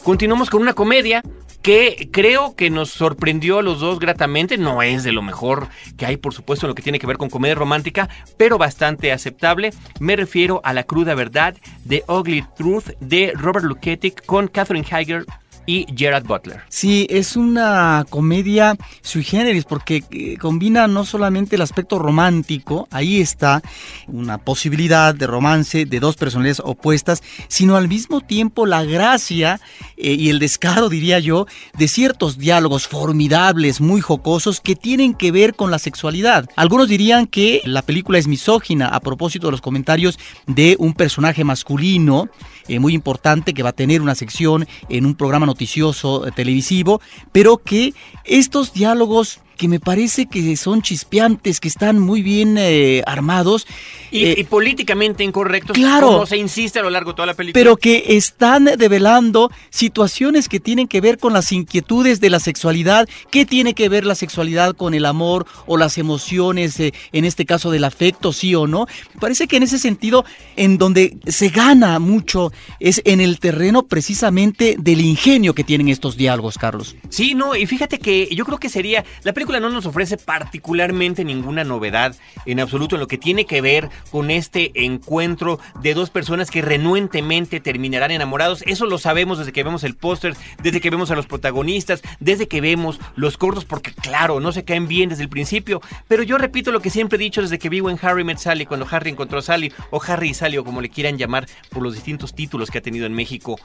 Continuamos 0.03 0.50
con 0.50 0.62
una 0.62 0.73
comedia 0.73 1.23
que 1.62 2.09
creo 2.12 2.57
que 2.57 2.69
nos 2.69 2.89
sorprendió 2.89 3.59
a 3.59 3.63
los 3.63 3.79
dos 3.79 4.00
gratamente. 4.00 4.57
No 4.57 4.81
es 4.81 5.05
de 5.05 5.13
lo 5.13 5.21
mejor 5.21 5.69
que 5.95 6.05
hay, 6.05 6.17
por 6.17 6.33
supuesto, 6.33 6.65
en 6.65 6.69
lo 6.69 6.75
que 6.75 6.81
tiene 6.81 7.00
que 7.00 7.07
ver 7.07 7.17
con 7.17 7.29
comedia 7.29 7.55
romántica, 7.55 8.09
pero 8.35 8.57
bastante 8.57 9.13
aceptable. 9.13 9.71
Me 10.01 10.17
refiero 10.17 10.59
a 10.65 10.73
La 10.73 10.83
cruda 10.83 11.15
verdad 11.15 11.55
de 11.85 12.03
Ugly 12.05 12.43
Truth 12.57 12.89
de 13.00 13.31
Robert 13.33 13.65
Luketic 13.65 14.25
con 14.25 14.50
Catherine 14.50 14.85
Heiger 14.91 15.25
y 15.65 15.86
Gerard 15.96 16.25
Butler. 16.25 16.62
Sí, 16.70 17.08
es 17.10 17.36
una 17.36 18.05
comedia 18.10 18.75
sui 19.01 19.24
generis 19.24 19.65
porque 19.65 20.03
eh, 20.12 20.38
combina 20.38 20.88
no 20.88 21.05
solamente 21.05 21.55
el 21.55 21.62
aspecto 21.62 22.00
romántico, 22.00 22.88
ahí 22.91 23.22
está 23.22 23.62
una 24.08 24.38
posibilidad 24.38 25.15
de 25.15 25.27
romance 25.27 25.86
de 25.86 26.00
dos 26.00 26.15
personalidades 26.15 26.62
opuestas, 26.63 27.24
sino 27.48 27.75
al 27.75 27.88
mismo 27.88 28.22
tiempo 28.22 28.65
la 28.65 28.84
gracia 28.84 29.60
eh, 29.98 30.13
y 30.13 30.29
el 30.29 30.39
descaro, 30.39 30.89
diría 30.89 31.20
yo, 31.20 31.48
de 31.77 31.88
ciertos 31.88 32.38
diálogos 32.38 32.88
formidables, 32.88 33.82
muy 33.82 34.01
jocosos, 34.01 34.62
que 34.62 34.75
tienen 34.75 35.13
que 35.13 35.32
ver 35.32 35.55
con 35.55 35.72
la 35.72 35.79
sexualidad. 35.79 36.50
Algunos 36.55 36.88
dirían 36.88 37.27
que 37.27 37.62
la 37.65 37.82
película 37.82 38.17
es 38.17 38.27
misógina 38.27 38.88
a 38.88 39.00
propósito 39.00 39.48
de 39.48 39.51
los 39.51 39.62
comentarios 39.62 40.20
de 40.48 40.75
un 40.79 40.93
personaje 40.93 41.43
masculino 41.43 42.29
eh, 42.67 42.79
muy 42.79 42.93
importante 42.93 43.53
que 43.53 43.63
va 43.63 43.70
a 43.70 43.74
tener 43.74 44.01
una 44.01 44.15
sección 44.15 44.67
en 44.89 45.05
un 45.05 45.15
programa 45.15 45.46
noticioso 45.46 46.27
eh, 46.27 46.32
televisivo, 46.32 47.01
pero 47.32 47.58
que 47.58 47.93
estos 48.24 48.74
diálogos 48.74 49.39
que 49.57 49.67
me 49.67 49.79
parece 49.79 50.25
que 50.25 50.55
son 50.57 50.81
chispeantes, 50.81 51.60
que 51.60 51.67
están 51.67 52.00
muy 52.00 52.22
bien 52.22 52.57
eh, 52.57 53.03
armados. 53.05 53.67
Y, 54.12 54.25
eh, 54.25 54.36
y 54.38 54.43
políticamente 54.43 55.24
incorrectos, 55.24 55.75
claro. 55.75 56.07
como 56.07 56.25
se 56.25 56.38
insiste 56.38 56.79
a 56.79 56.83
lo 56.83 56.89
largo 56.89 57.12
de 57.12 57.15
toda 57.15 57.25
la 57.27 57.33
película. 57.33 57.60
pero 57.60 57.77
que 57.77 58.03
están 58.10 58.65
develando 58.77 59.51
situaciones 59.69 60.50
que 60.50 60.60
tienen 60.60 60.88
que 60.88 61.01
ver 61.01 61.17
con 61.17 61.33
las 61.33 61.51
inquietudes 61.51 62.19
de 62.19 62.29
la 62.29 62.39
sexualidad. 62.39 63.07
¿Qué 63.31 63.45
tiene 63.45 63.74
que 63.74 63.89
ver 63.89 64.05
la 64.05 64.15
sexualidad 64.15 64.75
con 64.75 64.93
el 64.93 65.05
amor 65.05 65.45
o 65.65 65.77
las 65.77 65.98
emociones, 65.98 66.79
eh, 66.79 66.93
en 67.12 67.25
este 67.25 67.45
caso 67.45 67.72
del 67.72 67.83
afecto, 67.83 68.33
sí 68.33 68.55
o 68.55 68.67
no? 68.67 68.88
Me 69.15 69.19
parece 69.19 69.48
que 69.48 69.57
en 69.57 69.63
ese 69.63 69.79
sentido, 69.79 70.25
en 70.55 70.77
donde 70.77 71.17
se 71.27 71.50
gana 71.50 72.00
mucho, 72.00 72.51
es 72.79 73.01
en 73.05 73.22
el 73.22 73.39
terreno 73.39 73.83
precisamente 73.83 74.75
del 74.77 75.01
ingenio 75.01 75.53
que 75.53 75.63
tienen 75.63 75.89
estos 75.89 76.17
diálogos, 76.17 76.57
Carlos. 76.57 76.95
Sí, 77.10 77.36
no, 77.36 77.55
y 77.55 77.65
fíjate 77.65 78.00
que 78.00 78.29
yo 78.33 78.45
creo 78.45 78.60
que 78.60 78.69
sería. 78.69 79.03
La 79.24 79.33
película 79.33 79.52
no 79.60 79.69
nos 79.69 79.86
ofrece 79.86 80.17
particularmente 80.17 81.24
ninguna 81.24 81.63
novedad 81.63 82.15
en 82.45 82.60
absoluto 82.60 82.95
en 82.95 83.01
lo 83.01 83.07
que 83.07 83.17
tiene 83.17 83.45
que 83.45 83.62
ver 83.62 83.89
con 84.12 84.31
este 84.31 84.72
encuentro 84.86 85.60
de 85.81 85.93
dos 85.93 86.10
personas 86.10 86.51
que 86.51 86.62
renuentemente 86.62 87.60
terminarán 87.60 88.12
enamorados. 88.12 88.63
Eso 88.65 88.86
lo 88.86 88.98
sabemos 88.98 89.38
desde 89.38 89.51
que 89.51 89.63
vemos 89.63 89.83
el 89.83 89.95
póster, 89.95 90.36
desde 90.62 90.81
que 90.81 90.89
vemos 90.89 91.12
a 91.12 91.15
los 91.15 91.27
protagonistas, 91.27 92.01
desde 92.19 92.48
que 92.48 92.62
vemos 92.62 93.00
los 93.15 93.38
cortos, 93.38 93.65
porque 93.65 93.93
claro, 93.93 94.39
no 94.39 94.51
se 94.51 94.63
caen 94.63 94.88
bien 94.88 95.10
desde 95.10 95.24
el 95.24 95.29
principio. 95.29 95.81
Pero 96.07 96.24
yo 96.24 96.38
repito 96.38 96.72
lo 96.72 96.81
que 96.81 96.89
siempre 96.89 97.17
he 97.17 97.19
dicho 97.19 97.41
desde 97.41 97.60
que 97.60 97.69
vivo 97.69 97.89
en 97.89 98.00
Harry 98.01 98.24
Met 98.24 98.38
Sally, 98.38 98.65
cuando 98.65 98.88
Harry 98.89 99.12
encontró 99.12 99.39
a 99.39 99.41
Sally, 99.41 99.72
o 99.89 100.01
Harry 100.05 100.29
y 100.29 100.33
Sally, 100.33 100.57
o 100.57 100.63
como 100.63 100.81
le 100.81 100.89
quieran 100.89 101.17
llamar 101.17 101.48
por 101.69 101.83
los 101.83 101.93
distintos 101.93 102.33
títulos 102.33 102.69
que 102.69 102.79
ha 102.79 102.81
tenido 102.81 103.05
en 103.05 103.13
México. 103.13 103.60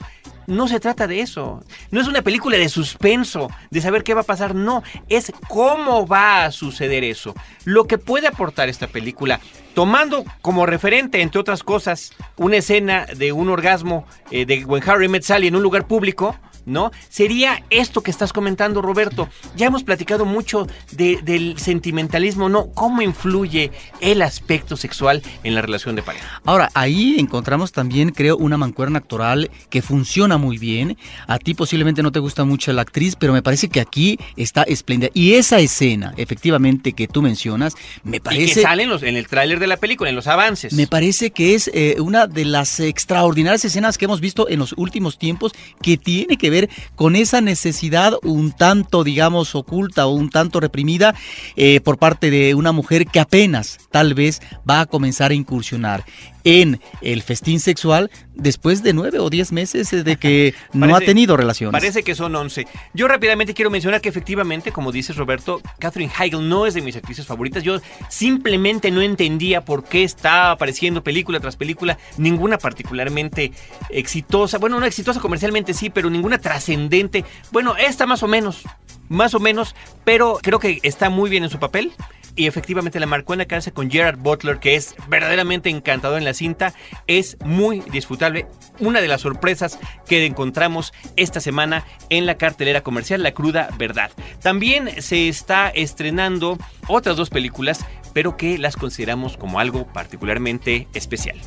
No 0.47 0.67
se 0.67 0.81
trata 0.81 1.07
de 1.07 1.21
eso. 1.21 1.63
No 1.91 2.01
es 2.01 2.09
una 2.09 2.23
película 2.23 2.57
de 2.57 2.69
suspenso, 2.69 3.51
de 3.71 3.81
saber 3.83 4.03
qué 4.03 4.15
va 4.15 4.23
a 4.23 4.25
pasar. 4.25 4.55
No, 4.55 4.83
es 5.09 5.33
cómo 5.69 6.07
va 6.07 6.47
a 6.47 6.53
suceder 6.53 7.05
eso. 7.05 7.35
Lo 7.65 7.87
que 7.87 7.99
puede 7.99 8.27
aportar 8.27 8.71
esta 8.71 8.87
película, 8.87 9.39
tomando 9.75 10.25
como 10.41 10.65
referente, 10.65 11.21
entre 11.21 11.41
otras 11.41 11.63
cosas, 11.63 12.15
una 12.39 12.57
escena 12.57 13.05
de 13.05 13.33
un 13.33 13.51
orgasmo 13.51 14.07
eh, 14.31 14.47
de 14.47 14.65
When 14.65 14.83
Harry 14.89 15.09
Met 15.09 15.25
Sally 15.25 15.49
en 15.49 15.57
un 15.57 15.63
lugar 15.63 15.87
público, 15.87 16.35
¿no? 16.69 16.91
Sería 17.09 17.65
esto 17.71 18.03
que 18.03 18.11
estás 18.11 18.33
comentando, 18.33 18.83
Roberto. 18.83 19.29
Ya 19.57 19.67
hemos 19.67 19.83
platicado 19.83 20.25
mucho 20.25 20.67
de- 20.93 21.19
del 21.23 21.59
sentimentalismo, 21.59 22.49
¿no? 22.49 22.67
¿Cómo 22.75 23.03
influye 23.03 23.71
el 24.01 24.23
aspecto 24.23 24.77
sexual 24.77 25.23
en 25.45 25.55
la 25.55 25.63
relación 25.63 25.97
de 25.97 26.03
pareja? 26.03 26.41
Ahora, 26.45 26.71
ahí 26.75 27.17
encontramos 27.19 27.73
también, 27.73 28.11
creo, 28.11 28.37
una 28.37 28.57
mancuerna 28.57 28.99
actoral 28.99 29.51
que 29.71 29.83
funciona 29.83 30.37
muy 30.39 30.59
bien. 30.59 30.97
A 31.27 31.39
ti 31.39 31.55
posiblemente 31.55 32.03
no 32.03 32.13
te 32.13 32.19
gusta 32.19 32.45
mucho 32.45 32.73
la 32.73 32.83
actriz, 32.83 33.17
pero 33.17 33.33
me 33.33 33.43
parece 33.43 33.69
que 33.69 33.81
aquí 33.81 34.19
está 34.37 34.63
espléndida. 34.65 35.11
Y 35.15 35.35
esa 35.35 35.59
escena, 35.61 36.13
efectivamente, 36.17 36.93
que 36.93 37.09
tú 37.09 37.23
mencionas, 37.23 37.75
me 38.05 38.17
Y 38.17 38.21
que 38.21 38.25
parece... 38.25 38.63
salen 38.63 38.89
los, 38.89 39.03
en 39.03 39.17
el 39.17 39.27
tráiler 39.29 39.61
de 39.61 39.67
la 39.67 39.77
película, 39.77 40.11
en 40.11 40.17
los 40.17 40.27
avances. 40.27 40.73
Me 40.73 40.87
parece 40.87 41.31
que 41.31 41.55
es 41.55 41.71
eh, 41.73 41.97
una 42.01 42.27
de 42.27 42.45
las 42.45 42.81
extraordinarias 42.81 43.65
escenas 43.65 43.97
que 43.99 44.05
hemos 44.07 44.21
visto 44.21 44.49
en 44.49 44.59
los 44.59 44.75
últimos 44.77 45.19
tiempos 45.19 45.53
que 45.81 45.97
tiene 45.97 46.37
que 46.37 46.51
ver 46.51 46.58
con 46.97 47.17
esa 47.17 47.41
necesidad 47.41 48.15
un 48.23 48.53
tanto, 48.53 49.05
digamos, 49.05 49.55
oculta 49.55 50.07
o 50.07 50.13
un 50.13 50.31
tanto 50.31 50.61
reprimida 50.61 51.15
eh, 51.57 51.81
por 51.81 51.99
parte 51.99 52.31
de 52.31 52.55
una 52.55 52.73
mujer 52.73 53.07
que 53.07 53.21
apenas, 53.21 53.79
tal 53.91 54.15
vez, 54.15 54.41
va 54.69 54.81
a 54.81 54.87
comenzar 54.87 55.31
a 55.31 55.35
incursionar 55.35 56.05
en 56.45 56.81
el 57.01 57.23
festín 57.23 57.61
sexual 57.61 58.11
después 58.35 58.83
de 58.83 58.93
nueve 58.93 59.19
o 59.19 59.31
diez 59.31 59.53
meses 59.53 59.91
de 59.91 60.17
que 60.17 60.55
no 60.73 60.95
ha 60.95 61.01
tenido 61.01 61.37
relaciones. 61.37 61.73
Parece 61.73 62.03
que 62.03 62.15
son 62.15 62.35
11. 62.35 62.67
Yo 62.95 63.09
rápidamente 63.09 63.55
quiero 63.55 63.71
mencionar 63.71 64.01
que 64.01 64.09
efectivamente, 64.09 64.73
como 64.73 64.93
dices 64.93 65.17
Roberto, 65.17 65.61
Catherine 65.79 66.13
Heigl 66.19 66.49
no 66.49 66.67
es 66.67 66.75
de 66.75 66.83
mis 66.83 66.97
actrices 66.97 67.27
favoritas. 67.27 67.63
Yo 67.63 67.81
simplemente 68.09 68.91
no 68.91 69.03
entendía 69.03 69.65
por 69.65 69.85
qué 69.85 70.05
estaba 70.05 70.53
apareciendo 70.53 71.03
película 71.03 71.41
tras 71.41 71.57
película, 71.57 71.99
ninguna 72.17 72.59
particularmente 72.59 73.53
exitosa. 73.91 74.59
Bueno, 74.59 74.81
no 74.81 74.87
exitosa 74.87 75.21
comercialmente 75.21 75.75
sí, 75.75 75.91
pero 75.91 76.11
ninguna 76.11 76.39
trascendente. 76.39 77.25
Bueno, 77.51 77.77
esta 77.77 78.07
más 78.07 78.23
o 78.23 78.29
menos, 78.29 78.63
más 79.09 79.35
o 79.35 79.41
menos, 79.41 79.75
pero 80.05 80.39
creo 80.43 80.59
que 80.59 80.81
está 80.83 81.11
muy 81.11 81.31
bien 81.31 81.45
en 81.45 81.51
su 81.51 81.59
papel. 81.59 81.93
Y 82.39 82.47
efectivamente 82.47 83.01
la 83.01 83.07
marcó 83.07 83.33
en 83.33 83.41
la 83.41 83.47
casa 83.47 83.73
con 83.73 83.91
Gerard 83.91 84.17
Butler, 84.17 84.61
que 84.61 84.77
es 84.77 84.95
verdaderamente 85.09 85.71
encantador 85.71 86.19
en 86.19 86.25
la 86.25 86.35
cinta. 86.35 86.73
Es 87.09 87.37
muy 87.45 87.81
disfrutable. 87.91 88.47
Una 88.79 89.01
de 89.01 89.09
las 89.09 89.23
sorpresas 89.23 89.77
que 90.07 90.25
encontramos 90.25 90.93
esta 91.17 91.41
semana 91.41 91.85
en 92.11 92.27
la 92.27 92.37
cartelera 92.37 92.83
comercial, 92.83 93.25
La 93.25 93.33
Cruda 93.33 93.71
Verdad. 93.77 94.13
También 94.41 95.03
se 95.03 95.29
está 95.29 95.69
estrenando 95.71 96.59
otras 96.87 97.17
dos 97.17 97.29
películas, 97.29 97.85
pero 98.13 98.37
que 98.37 98.57
las 98.57 98.77
consideramos 98.77 99.37
como 99.37 99.59
algo 99.59 99.89
particularmente 99.93 100.87
especial. 100.95 101.39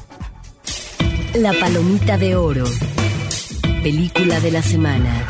La 1.34 1.54
Palomita 1.54 2.18
de 2.18 2.36
Oro. 2.36 2.66
Película 3.82 4.42
de 4.42 4.52
la 4.52 4.62
semana. 4.62 5.26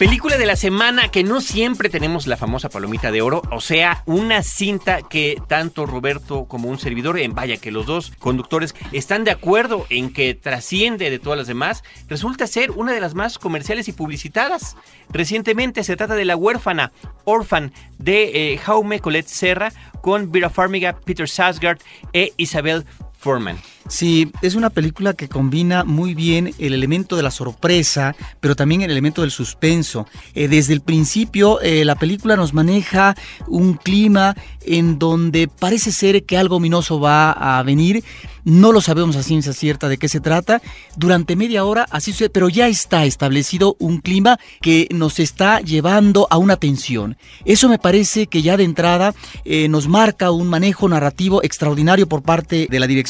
Película 0.00 0.38
de 0.38 0.46
la 0.46 0.56
semana 0.56 1.10
que 1.10 1.22
no 1.22 1.42
siempre 1.42 1.90
tenemos 1.90 2.26
la 2.26 2.38
famosa 2.38 2.70
palomita 2.70 3.10
de 3.10 3.20
oro, 3.20 3.42
o 3.50 3.60
sea, 3.60 4.02
una 4.06 4.42
cinta 4.42 5.02
que 5.02 5.36
tanto 5.46 5.84
Roberto 5.84 6.46
como 6.46 6.70
un 6.70 6.78
servidor, 6.78 7.18
en 7.18 7.34
vaya 7.34 7.58
que 7.58 7.70
los 7.70 7.84
dos 7.84 8.10
conductores 8.18 8.74
están 8.92 9.24
de 9.24 9.30
acuerdo 9.30 9.84
en 9.90 10.10
que 10.10 10.34
trasciende 10.34 11.10
de 11.10 11.18
todas 11.18 11.36
las 11.36 11.48
demás, 11.48 11.84
resulta 12.08 12.46
ser 12.46 12.70
una 12.70 12.94
de 12.94 13.00
las 13.02 13.14
más 13.14 13.38
comerciales 13.38 13.88
y 13.88 13.92
publicitadas. 13.92 14.74
Recientemente 15.10 15.84
se 15.84 15.96
trata 15.96 16.14
de 16.14 16.24
La 16.24 16.34
huérfana, 16.34 16.92
Orphan, 17.24 17.70
de 17.98 18.54
eh, 18.54 18.56
Jaume 18.56 19.00
Colette 19.00 19.28
Serra, 19.28 19.70
con 20.00 20.32
Vera 20.32 20.48
Farmiga, 20.48 20.98
Peter 20.98 21.28
Sarsgaard 21.28 21.78
e 22.14 22.32
Isabel 22.38 22.86
Foreman. 23.20 23.58
Sí, 23.88 24.30
es 24.40 24.54
una 24.54 24.70
película 24.70 25.14
que 25.14 25.28
combina 25.28 25.84
muy 25.84 26.14
bien 26.14 26.54
el 26.58 26.74
elemento 26.74 27.16
de 27.16 27.22
la 27.22 27.30
sorpresa, 27.30 28.14
pero 28.38 28.54
también 28.54 28.82
el 28.82 28.90
elemento 28.90 29.22
del 29.22 29.30
suspenso. 29.30 30.06
Eh, 30.34 30.48
desde 30.48 30.74
el 30.74 30.80
principio, 30.80 31.60
eh, 31.60 31.84
la 31.84 31.96
película 31.96 32.36
nos 32.36 32.54
maneja 32.54 33.16
un 33.48 33.74
clima 33.74 34.36
en 34.64 34.98
donde 34.98 35.48
parece 35.48 35.90
ser 35.90 36.24
que 36.24 36.38
algo 36.38 36.56
ominoso 36.56 37.00
va 37.00 37.32
a 37.32 37.62
venir. 37.62 38.04
No 38.44 38.72
lo 38.72 38.80
sabemos 38.80 39.16
a 39.16 39.22
ciencia 39.22 39.52
cierta 39.52 39.88
de 39.88 39.98
qué 39.98 40.08
se 40.08 40.20
trata. 40.20 40.62
Durante 40.96 41.36
media 41.36 41.64
hora 41.64 41.86
así 41.90 42.12
sucede, 42.12 42.30
pero 42.30 42.48
ya 42.48 42.68
está 42.68 43.04
establecido 43.04 43.76
un 43.78 43.98
clima 43.98 44.38
que 44.62 44.88
nos 44.92 45.18
está 45.18 45.60
llevando 45.60 46.26
a 46.30 46.38
una 46.38 46.56
tensión. 46.56 47.18
Eso 47.44 47.68
me 47.68 47.78
parece 47.78 48.28
que 48.28 48.40
ya 48.40 48.56
de 48.56 48.64
entrada 48.64 49.14
eh, 49.44 49.68
nos 49.68 49.88
marca 49.88 50.30
un 50.30 50.48
manejo 50.48 50.88
narrativo 50.88 51.42
extraordinario 51.42 52.08
por 52.08 52.22
parte 52.22 52.66
de 52.70 52.80
la 52.80 52.86
dirección 52.86 53.09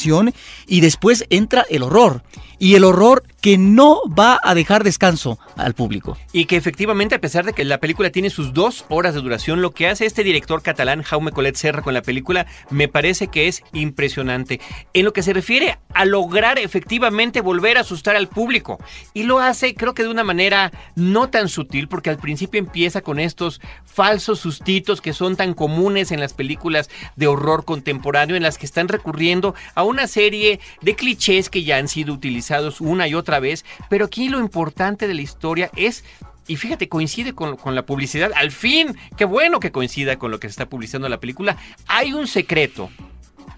y 0.66 0.80
después 0.80 1.24
entra 1.30 1.64
el 1.68 1.82
horror. 1.82 2.22
Y 2.58 2.74
el 2.74 2.84
horror 2.84 3.24
que 3.40 3.56
no 3.56 4.02
va 4.06 4.38
a 4.42 4.54
dejar 4.54 4.84
descanso 4.84 5.38
al 5.56 5.74
público. 5.74 6.16
Y 6.32 6.44
que 6.44 6.56
efectivamente, 6.56 7.14
a 7.14 7.20
pesar 7.20 7.44
de 7.44 7.52
que 7.52 7.64
la 7.64 7.78
película 7.78 8.10
tiene 8.10 8.30
sus 8.30 8.52
dos 8.52 8.84
horas 8.88 9.14
de 9.14 9.20
duración, 9.20 9.62
lo 9.62 9.72
que 9.72 9.88
hace 9.88 10.06
este 10.06 10.24
director 10.24 10.62
catalán, 10.62 11.02
Jaume 11.02 11.32
Colet 11.32 11.56
Serra, 11.56 11.82
con 11.82 11.94
la 11.94 12.02
película, 12.02 12.46
me 12.70 12.88
parece 12.88 13.28
que 13.28 13.48
es 13.48 13.62
impresionante. 13.72 14.60
En 14.92 15.04
lo 15.04 15.12
que 15.12 15.22
se 15.22 15.32
refiere 15.32 15.78
a 15.94 16.04
lograr 16.04 16.58
efectivamente 16.58 17.40
volver 17.40 17.78
a 17.78 17.80
asustar 17.80 18.16
al 18.16 18.28
público. 18.28 18.78
Y 19.14 19.22
lo 19.22 19.38
hace, 19.38 19.74
creo 19.74 19.94
que 19.94 20.02
de 20.02 20.10
una 20.10 20.24
manera 20.24 20.70
no 20.94 21.30
tan 21.30 21.48
sutil, 21.48 21.88
porque 21.88 22.10
al 22.10 22.18
principio 22.18 22.58
empieza 22.58 23.00
con 23.00 23.18
estos 23.18 23.60
falsos 23.84 24.40
sustitos 24.40 25.00
que 25.00 25.12
son 25.12 25.36
tan 25.36 25.54
comunes 25.54 26.12
en 26.12 26.20
las 26.20 26.34
películas 26.34 26.90
de 27.16 27.26
horror 27.26 27.64
contemporáneo, 27.64 28.36
en 28.36 28.42
las 28.42 28.58
que 28.58 28.66
están 28.66 28.88
recurriendo 28.88 29.54
a 29.74 29.82
una 29.82 30.06
serie 30.06 30.60
de 30.82 30.94
clichés 30.94 31.48
que 31.48 31.64
ya 31.64 31.78
han 31.78 31.88
sido 31.88 32.12
utilizados 32.12 32.80
una 32.80 33.08
y 33.08 33.14
otra 33.14 33.29
vez, 33.38 33.64
pero 33.88 34.06
aquí 34.06 34.28
lo 34.28 34.40
importante 34.40 35.06
de 35.06 35.14
la 35.14 35.22
historia 35.22 35.70
es 35.76 36.04
y 36.46 36.56
fíjate, 36.56 36.88
coincide 36.88 37.32
con, 37.32 37.56
con, 37.56 37.76
la 37.76 37.86
publicidad. 37.86 38.32
Al 38.34 38.50
fin, 38.50 38.96
qué 39.16 39.24
bueno 39.24 39.60
que 39.60 39.70
coincida 39.70 40.18
con 40.18 40.32
lo 40.32 40.40
que 40.40 40.48
se 40.48 40.52
está 40.52 40.68
publicando 40.68 41.08
la 41.08 41.20
película. 41.20 41.56
Hay 41.86 42.12
un 42.12 42.26
secreto 42.26 42.90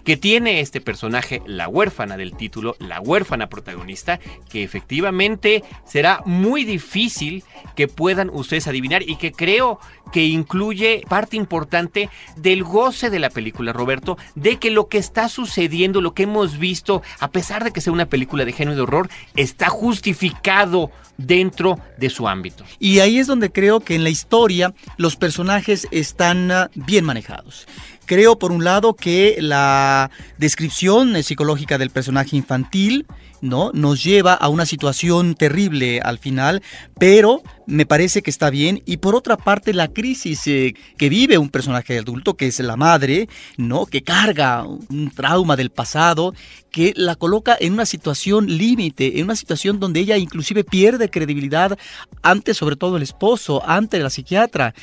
que 0.03 0.17
tiene 0.17 0.59
este 0.59 0.81
personaje, 0.81 1.41
la 1.45 1.67
huérfana 1.67 2.17
del 2.17 2.35
título, 2.35 2.75
la 2.79 2.99
huérfana 3.01 3.47
protagonista, 3.47 4.19
que 4.49 4.63
efectivamente 4.63 5.63
será 5.85 6.21
muy 6.25 6.63
difícil 6.63 7.43
que 7.75 7.87
puedan 7.87 8.29
ustedes 8.29 8.67
adivinar 8.67 9.03
y 9.03 9.15
que 9.15 9.31
creo 9.31 9.79
que 10.11 10.25
incluye 10.25 11.03
parte 11.09 11.37
importante 11.37 12.09
del 12.35 12.63
goce 12.63 13.09
de 13.09 13.19
la 13.19 13.29
película, 13.29 13.73
Roberto, 13.73 14.17
de 14.35 14.57
que 14.57 14.71
lo 14.71 14.87
que 14.87 14.97
está 14.97 15.29
sucediendo, 15.29 16.01
lo 16.01 16.13
que 16.13 16.23
hemos 16.23 16.57
visto, 16.59 17.01
a 17.19 17.31
pesar 17.31 17.63
de 17.63 17.71
que 17.71 17.81
sea 17.81 17.93
una 17.93 18.07
película 18.07 18.45
de 18.45 18.53
género 18.53 18.75
de 18.75 18.81
horror, 18.83 19.09
está 19.35 19.69
justificado 19.69 20.91
dentro 21.17 21.79
de 21.97 22.09
su 22.09 22.27
ámbito. 22.27 22.63
Y 22.79 22.99
ahí 22.99 23.19
es 23.19 23.27
donde 23.27 23.51
creo 23.51 23.79
que 23.79 23.95
en 23.95 24.03
la 24.03 24.09
historia 24.09 24.73
los 24.97 25.15
personajes 25.15 25.87
están 25.91 26.51
ah, 26.51 26.69
bien 26.75 27.05
manejados. 27.05 27.67
Creo, 28.05 28.37
por 28.37 28.51
un 28.51 28.63
lado, 28.63 28.95
que 28.95 29.37
la 29.39 30.11
descripción 30.37 31.21
psicológica 31.23 31.77
del 31.77 31.89
personaje 31.89 32.35
infantil 32.35 33.05
¿no? 33.41 33.71
nos 33.73 34.03
lleva 34.03 34.33
a 34.33 34.47
una 34.47 34.65
situación 34.65 35.35
terrible 35.35 35.99
al 36.01 36.17
final, 36.17 36.61
pero 36.97 37.41
me 37.65 37.85
parece 37.85 38.21
que 38.21 38.29
está 38.29 38.49
bien. 38.49 38.81
Y 38.85 38.97
por 38.97 39.15
otra 39.15 39.37
parte, 39.37 39.73
la 39.73 39.87
crisis 39.87 40.45
eh, 40.47 40.75
que 40.97 41.09
vive 41.09 41.37
un 41.37 41.49
personaje 41.49 41.97
adulto, 41.97 42.35
que 42.35 42.47
es 42.47 42.59
la 42.59 42.75
madre, 42.75 43.29
¿no? 43.57 43.85
Que 43.85 44.03
carga 44.03 44.65
un 44.65 45.11
trauma 45.13 45.55
del 45.55 45.69
pasado, 45.69 46.33
que 46.73 46.91
la 46.95 47.15
coloca 47.15 47.55
en 47.59 47.73
una 47.73 47.85
situación 47.85 48.47
límite, 48.47 49.19
en 49.19 49.25
una 49.25 49.35
situación 49.35 49.79
donde 49.79 49.99
ella 49.99 50.17
inclusive 50.17 50.63
pierde 50.63 51.09
credibilidad 51.09 51.77
ante 52.23 52.55
sobre 52.55 52.75
todo 52.75 52.97
el 52.97 53.03
esposo, 53.03 53.61
ante 53.63 53.99
la 53.99 54.09
psiquiatra. 54.09 54.73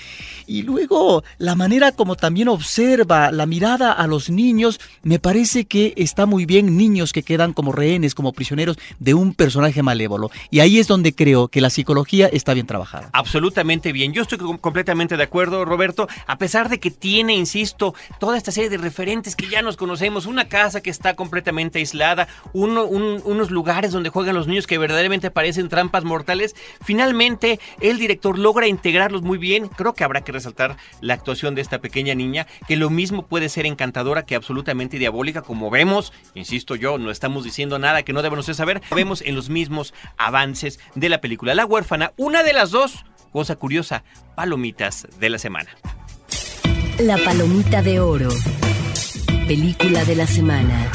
Y 0.46 0.62
luego 0.62 1.24
la 1.38 1.56
manera 1.56 1.90
como 1.92 2.14
también 2.14 2.46
observa 2.48 3.32
la 3.32 3.44
mirada 3.46 3.90
a 3.92 4.06
los 4.06 4.30
niños, 4.30 4.78
me 5.02 5.18
parece 5.18 5.64
que 5.64 5.92
está 5.96 6.26
muy 6.26 6.46
bien 6.46 6.76
niños 6.76 7.12
que 7.12 7.24
quedan 7.24 7.52
como 7.52 7.72
rehenes, 7.72 8.14
como 8.14 8.32
prisioneros 8.32 8.78
de 9.00 9.14
un 9.14 9.34
personaje 9.34 9.82
malévolo. 9.82 10.30
Y 10.50 10.60
ahí 10.60 10.78
es 10.78 10.86
donde 10.86 11.12
creo 11.12 11.48
que 11.48 11.60
la 11.60 11.70
psicología 11.70 12.28
está 12.28 12.54
bien 12.54 12.68
trabajada. 12.70 13.10
Absolutamente 13.12 13.90
bien. 13.92 14.12
Yo 14.12 14.22
estoy 14.22 14.38
completamente 14.60 15.16
de 15.16 15.24
acuerdo, 15.24 15.64
Roberto. 15.64 16.06
A 16.28 16.38
pesar 16.38 16.68
de 16.68 16.78
que 16.78 16.92
tiene, 16.92 17.34
insisto, 17.34 17.96
toda 18.20 18.38
esta 18.38 18.52
serie 18.52 18.70
de 18.70 18.76
referentes 18.76 19.34
que 19.34 19.48
ya 19.48 19.60
nos 19.60 19.76
conocemos, 19.76 20.26
una 20.26 20.48
casa 20.48 20.80
que 20.80 20.90
está 20.90 21.16
completamente 21.16 21.80
aislada, 21.80 22.28
unos 22.52 23.50
lugares 23.50 23.90
donde 23.90 24.10
juegan 24.10 24.36
los 24.36 24.46
niños 24.46 24.68
que 24.68 24.78
verdaderamente 24.78 25.32
parecen 25.32 25.68
trampas 25.68 26.04
mortales, 26.04 26.54
finalmente 26.80 27.58
el 27.80 27.98
director 27.98 28.38
logra 28.38 28.68
integrarlos 28.68 29.22
muy 29.22 29.36
bien. 29.36 29.66
Creo 29.66 29.94
que 29.94 30.04
habrá 30.04 30.20
que 30.20 30.30
resaltar 30.30 30.76
la 31.00 31.14
actuación 31.14 31.56
de 31.56 31.62
esta 31.62 31.80
pequeña 31.80 32.14
niña, 32.14 32.46
que 32.68 32.76
lo 32.76 32.88
mismo 32.88 33.26
puede 33.26 33.48
ser 33.48 33.66
encantadora 33.66 34.24
que 34.24 34.36
absolutamente 34.36 34.96
diabólica, 34.96 35.42
como 35.42 35.70
vemos, 35.70 36.12
insisto 36.34 36.76
yo, 36.76 36.98
no 36.98 37.10
estamos 37.10 37.42
diciendo 37.42 37.80
nada 37.80 38.04
que 38.04 38.12
no 38.12 38.20
ustedes 38.20 38.58
saber, 38.58 38.80
vemos 38.94 39.22
en 39.22 39.34
los 39.34 39.48
mismos 39.48 39.92
avances 40.16 40.78
de 40.94 41.08
la 41.08 41.20
película. 41.20 41.54
La 41.54 41.66
huérfana, 41.66 42.12
una 42.16 42.44
de 42.44 42.52
las 42.52 42.59
dos, 42.68 43.06
cosa 43.32 43.56
curiosa, 43.56 44.04
palomitas 44.36 45.08
de 45.18 45.30
la 45.30 45.38
semana. 45.38 45.70
La 46.98 47.16
palomita 47.16 47.80
de 47.80 48.00
oro. 48.00 48.28
Película 49.48 50.04
de 50.04 50.16
la 50.16 50.26
semana. 50.26 50.92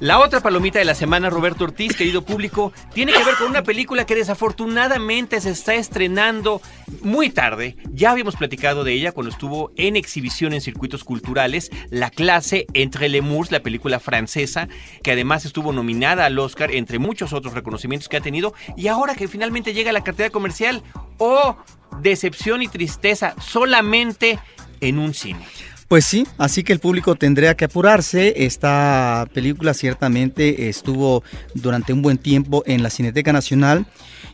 La 0.00 0.20
otra 0.20 0.38
palomita 0.38 0.78
de 0.78 0.84
la 0.84 0.94
semana, 0.94 1.28
Roberto 1.28 1.64
Ortiz, 1.64 1.96
querido 1.96 2.22
público, 2.22 2.72
tiene 2.94 3.12
que 3.12 3.24
ver 3.24 3.34
con 3.34 3.48
una 3.50 3.64
película 3.64 4.06
que 4.06 4.14
desafortunadamente 4.14 5.40
se 5.40 5.50
está 5.50 5.74
estrenando 5.74 6.62
muy 7.02 7.30
tarde. 7.30 7.76
Ya 7.90 8.12
habíamos 8.12 8.36
platicado 8.36 8.84
de 8.84 8.92
ella 8.92 9.10
cuando 9.10 9.32
estuvo 9.32 9.72
en 9.76 9.96
exhibición 9.96 10.52
en 10.52 10.60
circuitos 10.60 11.02
culturales, 11.02 11.72
La 11.90 12.10
clase 12.10 12.66
entre 12.74 13.08
lemurs, 13.08 13.50
la 13.50 13.58
película 13.58 13.98
francesa, 13.98 14.68
que 15.02 15.10
además 15.10 15.44
estuvo 15.44 15.72
nominada 15.72 16.26
al 16.26 16.38
Oscar, 16.38 16.70
entre 16.70 17.00
muchos 17.00 17.32
otros 17.32 17.54
reconocimientos 17.54 18.08
que 18.08 18.18
ha 18.18 18.20
tenido, 18.20 18.54
y 18.76 18.86
ahora 18.86 19.16
que 19.16 19.26
finalmente 19.26 19.74
llega 19.74 19.90
a 19.90 19.94
la 19.94 20.04
cartera 20.04 20.30
comercial, 20.30 20.84
¡oh! 21.18 21.56
Decepción 22.00 22.62
y 22.62 22.68
tristeza 22.68 23.34
solamente 23.40 24.38
en 24.80 25.00
un 25.00 25.12
cine. 25.12 25.44
Pues 25.88 26.04
sí, 26.04 26.26
así 26.36 26.64
que 26.64 26.74
el 26.74 26.80
público 26.80 27.14
tendría 27.14 27.56
que 27.56 27.64
apurarse. 27.64 28.44
Esta 28.44 29.26
película 29.32 29.72
ciertamente 29.72 30.68
estuvo 30.68 31.24
durante 31.54 31.94
un 31.94 32.02
buen 32.02 32.18
tiempo 32.18 32.62
en 32.66 32.82
la 32.82 32.90
Cineteca 32.90 33.32
Nacional 33.32 33.86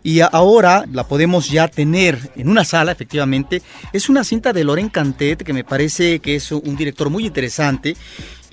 y 0.02 0.20
ahora 0.20 0.84
la 0.92 1.06
podemos 1.06 1.48
ya 1.48 1.68
tener 1.68 2.32
en 2.34 2.48
una 2.48 2.64
sala, 2.64 2.90
efectivamente. 2.90 3.62
Es 3.92 4.08
una 4.08 4.24
cinta 4.24 4.52
de 4.52 4.64
Loren 4.64 4.88
Cantet 4.88 5.44
que 5.44 5.52
me 5.52 5.62
parece 5.62 6.18
que 6.18 6.34
es 6.34 6.50
un 6.50 6.74
director 6.74 7.08
muy 7.08 7.24
interesante 7.24 7.96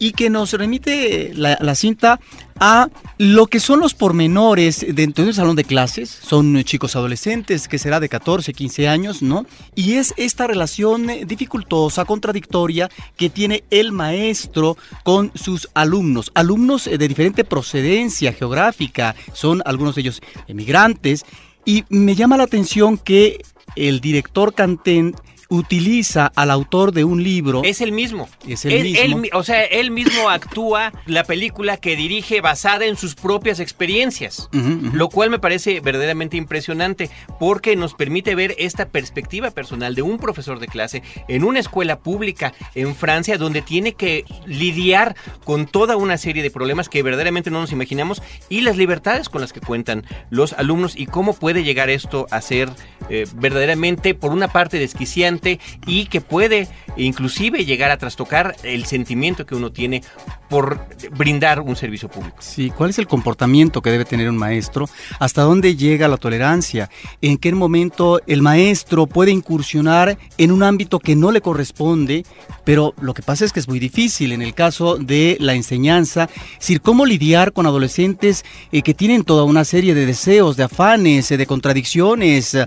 y 0.01 0.13
que 0.13 0.31
nos 0.31 0.51
remite 0.53 1.31
la, 1.35 1.75
cinta 1.75 2.19
a 2.59 2.89
lo 3.19 3.45
que 3.45 3.59
son 3.59 3.81
los 3.81 3.93
pormenores 3.93 4.83
dentro 4.95 5.25
del 5.25 5.35
salón 5.35 5.55
de 5.55 5.63
clases. 5.63 6.09
Son 6.09 6.63
chicos 6.63 6.95
adolescentes 6.95 7.67
que 7.67 7.77
será 7.77 7.99
de 7.99 8.09
14, 8.09 8.51
15 8.51 8.87
años, 8.87 9.21
¿no? 9.21 9.45
Y 9.75 9.93
es 9.93 10.15
esta 10.17 10.47
relación 10.47 11.05
dificultosa, 11.27 12.05
contradictoria 12.05 12.89
que 13.15 13.29
tiene 13.29 13.63
el 13.69 13.91
maestro 13.91 14.75
con 15.03 15.31
sus 15.35 15.69
alumnos. 15.75 16.31
Alumnos 16.33 16.85
de 16.85 17.07
diferente 17.07 17.43
procedencia 17.43 18.33
geográfica, 18.33 19.15
son 19.33 19.61
algunos 19.65 19.93
de 19.93 20.01
ellos 20.01 20.21
emigrantes. 20.47 21.25
Y 21.63 21.83
me 21.89 22.15
llama 22.15 22.37
la 22.37 22.45
atención 22.45 22.97
que 22.97 23.43
el 23.75 24.01
director 24.01 24.55
Cantén 24.55 25.13
utiliza 25.51 26.31
al 26.35 26.49
autor 26.49 26.93
de 26.93 27.03
un 27.03 27.23
libro. 27.23 27.61
Es 27.65 27.81
el 27.81 27.91
mismo. 27.91 28.29
Es 28.47 28.63
el 28.63 28.83
mismo. 28.83 29.37
o 29.37 29.43
sea, 29.43 29.63
él 29.65 29.91
mismo 29.91 30.29
actúa 30.29 30.93
la 31.05 31.25
película 31.25 31.75
que 31.75 31.97
dirige 31.97 32.39
basada 32.39 32.85
en 32.85 32.95
sus 32.95 33.15
propias 33.15 33.59
experiencias, 33.59 34.49
lo 34.93 35.09
cual 35.09 35.29
me 35.29 35.39
parece 35.39 35.81
verdaderamente 35.81 36.37
impresionante 36.37 37.09
porque 37.37 37.75
nos 37.75 37.95
permite 37.95 38.33
ver 38.33 38.55
esta 38.59 38.87
perspectiva 38.87 39.51
personal 39.51 39.93
de 39.93 40.01
un 40.01 40.19
profesor 40.19 40.57
de 40.59 40.67
clase 40.67 41.03
en 41.27 41.43
una 41.43 41.59
escuela 41.59 41.99
pública 41.99 42.53
en 42.73 42.95
Francia 42.95 43.37
donde 43.37 43.61
tiene 43.61 43.91
que 43.91 44.23
lidiar 44.45 45.17
con 45.43 45.67
toda 45.67 45.97
una 45.97 46.17
serie 46.17 46.43
de 46.43 46.49
problemas 46.49 46.87
que 46.87 47.03
verdaderamente 47.03 47.51
no 47.51 47.59
nos 47.59 47.73
imaginamos 47.73 48.23
y 48.47 48.61
las 48.61 48.77
libertades 48.77 49.27
con 49.27 49.41
las 49.41 49.51
que 49.51 49.59
cuentan 49.59 50.05
los 50.29 50.53
alumnos 50.53 50.95
y 50.95 51.07
cómo 51.07 51.33
puede 51.33 51.65
llegar 51.65 51.89
esto 51.89 52.25
a 52.31 52.39
ser 52.39 52.69
eh, 53.09 53.25
verdaderamente 53.35 54.15
por 54.15 54.31
una 54.31 54.47
parte 54.47 54.79
desquiciante 54.79 55.40
y 55.85 56.05
que 56.05 56.21
puede 56.21 56.67
inclusive 56.97 57.65
llegar 57.65 57.91
a 57.91 57.97
trastocar 57.97 58.55
el 58.63 58.85
sentimiento 58.85 59.45
que 59.45 59.55
uno 59.55 59.71
tiene 59.71 60.03
por 60.49 60.85
brindar 61.17 61.61
un 61.61 61.75
servicio 61.75 62.09
público. 62.09 62.37
Sí, 62.39 62.71
¿cuál 62.75 62.89
es 62.89 62.99
el 62.99 63.07
comportamiento 63.07 63.81
que 63.81 63.89
debe 63.89 64.05
tener 64.05 64.29
un 64.29 64.37
maestro? 64.37 64.89
¿Hasta 65.19 65.43
dónde 65.43 65.75
llega 65.75 66.07
la 66.07 66.17
tolerancia? 66.17 66.89
¿En 67.21 67.37
qué 67.37 67.53
momento 67.53 68.21
el 68.27 68.41
maestro 68.41 69.07
puede 69.07 69.31
incursionar 69.31 70.17
en 70.37 70.51
un 70.51 70.63
ámbito 70.63 70.99
que 70.99 71.15
no 71.15 71.31
le 71.31 71.41
corresponde? 71.41 72.25
Pero 72.63 72.93
lo 73.01 73.13
que 73.13 73.21
pasa 73.21 73.45
es 73.45 73.53
que 73.53 73.59
es 73.59 73.67
muy 73.67 73.79
difícil 73.79 74.31
en 74.31 74.41
el 74.41 74.53
caso 74.53 74.97
de 74.97 75.37
la 75.39 75.53
enseñanza, 75.53 76.29
es 76.53 76.59
decir, 76.59 76.81
cómo 76.81 77.05
lidiar 77.05 77.53
con 77.53 77.65
adolescentes 77.65 78.43
eh, 78.71 78.81
que 78.81 78.93
tienen 78.93 79.23
toda 79.23 79.43
una 79.43 79.63
serie 79.63 79.93
de 79.93 80.05
deseos, 80.05 80.57
de 80.57 80.63
afanes, 80.63 81.31
eh, 81.31 81.37
de 81.37 81.45
contradicciones, 81.45 82.57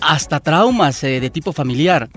hasta 0.00 0.40
traumas 0.40 1.00
de 1.00 1.30
tipo 1.30 1.52
familiar. 1.52 2.08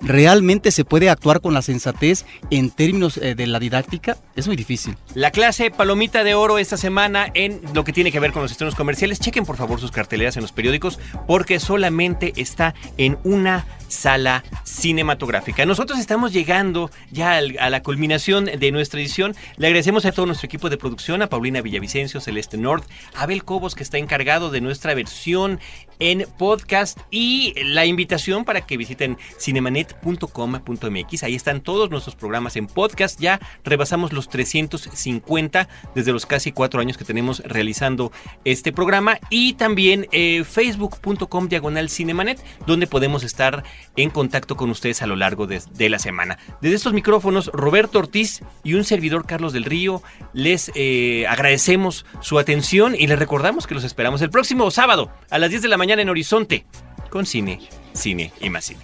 ¿Realmente 0.00 0.70
se 0.70 0.84
puede 0.84 1.10
actuar 1.10 1.40
con 1.40 1.54
la 1.54 1.62
sensatez 1.62 2.24
en 2.50 2.70
términos 2.70 3.16
eh, 3.16 3.34
de 3.34 3.46
la 3.46 3.58
didáctica? 3.58 4.16
Es 4.36 4.46
muy 4.46 4.56
difícil. 4.56 4.96
La 5.14 5.30
clase 5.30 5.70
Palomita 5.70 6.22
de 6.24 6.34
Oro 6.34 6.58
esta 6.58 6.76
semana 6.76 7.28
en 7.34 7.60
lo 7.74 7.84
que 7.84 7.92
tiene 7.92 8.12
que 8.12 8.20
ver 8.20 8.32
con 8.32 8.42
los 8.42 8.52
estrenos 8.52 8.74
comerciales. 8.74 9.18
Chequen 9.18 9.44
por 9.44 9.56
favor 9.56 9.80
sus 9.80 9.90
carteleras 9.90 10.36
en 10.36 10.42
los 10.42 10.52
periódicos 10.52 11.00
porque 11.26 11.58
solamente 11.58 12.32
está 12.36 12.74
en 12.96 13.18
una 13.24 13.66
sala 13.88 14.44
cinematográfica. 14.64 15.66
Nosotros 15.66 15.98
estamos 15.98 16.32
llegando 16.32 16.90
ya 17.10 17.38
a 17.38 17.70
la 17.70 17.82
culminación 17.82 18.46
de 18.46 18.72
nuestra 18.72 19.00
edición. 19.00 19.34
Le 19.56 19.66
agradecemos 19.66 20.04
a 20.04 20.12
todo 20.12 20.26
nuestro 20.26 20.46
equipo 20.46 20.70
de 20.70 20.76
producción, 20.76 21.22
a 21.22 21.28
Paulina 21.28 21.60
Villavicencio, 21.60 22.20
Celeste 22.20 22.56
North, 22.56 22.84
Abel 23.14 23.44
Cobos 23.44 23.74
que 23.74 23.82
está 23.82 23.98
encargado 23.98 24.50
de 24.50 24.60
nuestra 24.60 24.94
versión 24.94 25.60
en 25.98 26.26
podcast 26.38 26.98
y 27.10 27.54
la 27.64 27.86
invitación 27.86 28.44
para 28.44 28.60
que 28.60 28.76
visiten 28.76 29.18
cinemanet.com.mx. 29.38 31.22
Ahí 31.22 31.34
están 31.34 31.60
todos 31.60 31.90
nuestros 31.90 32.14
programas 32.14 32.56
en 32.56 32.66
podcast. 32.66 33.20
Ya 33.20 33.40
rebasamos 33.64 34.12
los 34.12 34.28
350 34.28 35.68
desde 35.94 36.12
los 36.12 36.26
casi 36.26 36.52
cuatro 36.52 36.80
años 36.80 36.96
que 36.96 37.04
tenemos 37.04 37.40
realizando 37.44 38.12
este 38.44 38.72
programa 38.72 39.18
y 39.30 39.54
también 39.54 40.06
eh, 40.12 40.44
facebook.com 40.44 41.48
diagonal 41.48 41.88
cinemanet 41.88 42.42
donde 42.66 42.86
podemos 42.86 43.22
estar 43.24 43.64
en 43.96 44.10
contacto 44.10 44.56
con 44.56 44.70
ustedes 44.70 45.02
a 45.02 45.06
lo 45.06 45.16
largo 45.16 45.46
de, 45.46 45.88
la 45.88 45.98
semana. 45.98 46.38
Desde 46.60 46.76
estos 46.76 46.92
micrófonos, 46.92 47.50
Roberto 47.52 47.98
Ortiz 47.98 48.42
y 48.62 48.74
un 48.74 48.84
servidor 48.84 49.26
Carlos 49.26 49.52
del 49.52 49.64
Río, 49.64 50.02
les 50.32 50.70
eh, 50.74 51.26
agradecemos 51.28 52.06
su 52.20 52.38
atención 52.38 52.94
y 52.94 53.06
les 53.06 53.18
recordamos 53.18 53.66
que 53.66 53.74
los 53.74 53.84
esperamos 53.84 54.22
el 54.22 54.30
próximo 54.30 54.70
sábado 54.70 55.10
a 55.30 55.38
las 55.38 55.50
10 55.50 55.62
de 55.62 55.68
la 55.68 55.76
mañana 55.76 56.02
en 56.02 56.08
Horizonte 56.08 56.64
con 57.10 57.26
cine, 57.26 57.60
cine 57.92 58.32
y 58.40 58.50
más 58.50 58.66
cine. 58.66 58.80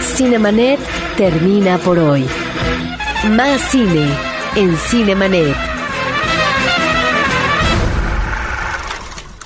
Cinemanet 0.00 0.78
termina 1.16 1.78
por 1.78 1.98
hoy. 1.98 2.24
Más 3.30 3.60
cine 3.70 4.06
en 4.54 4.76
Cinemanet. 4.76 5.73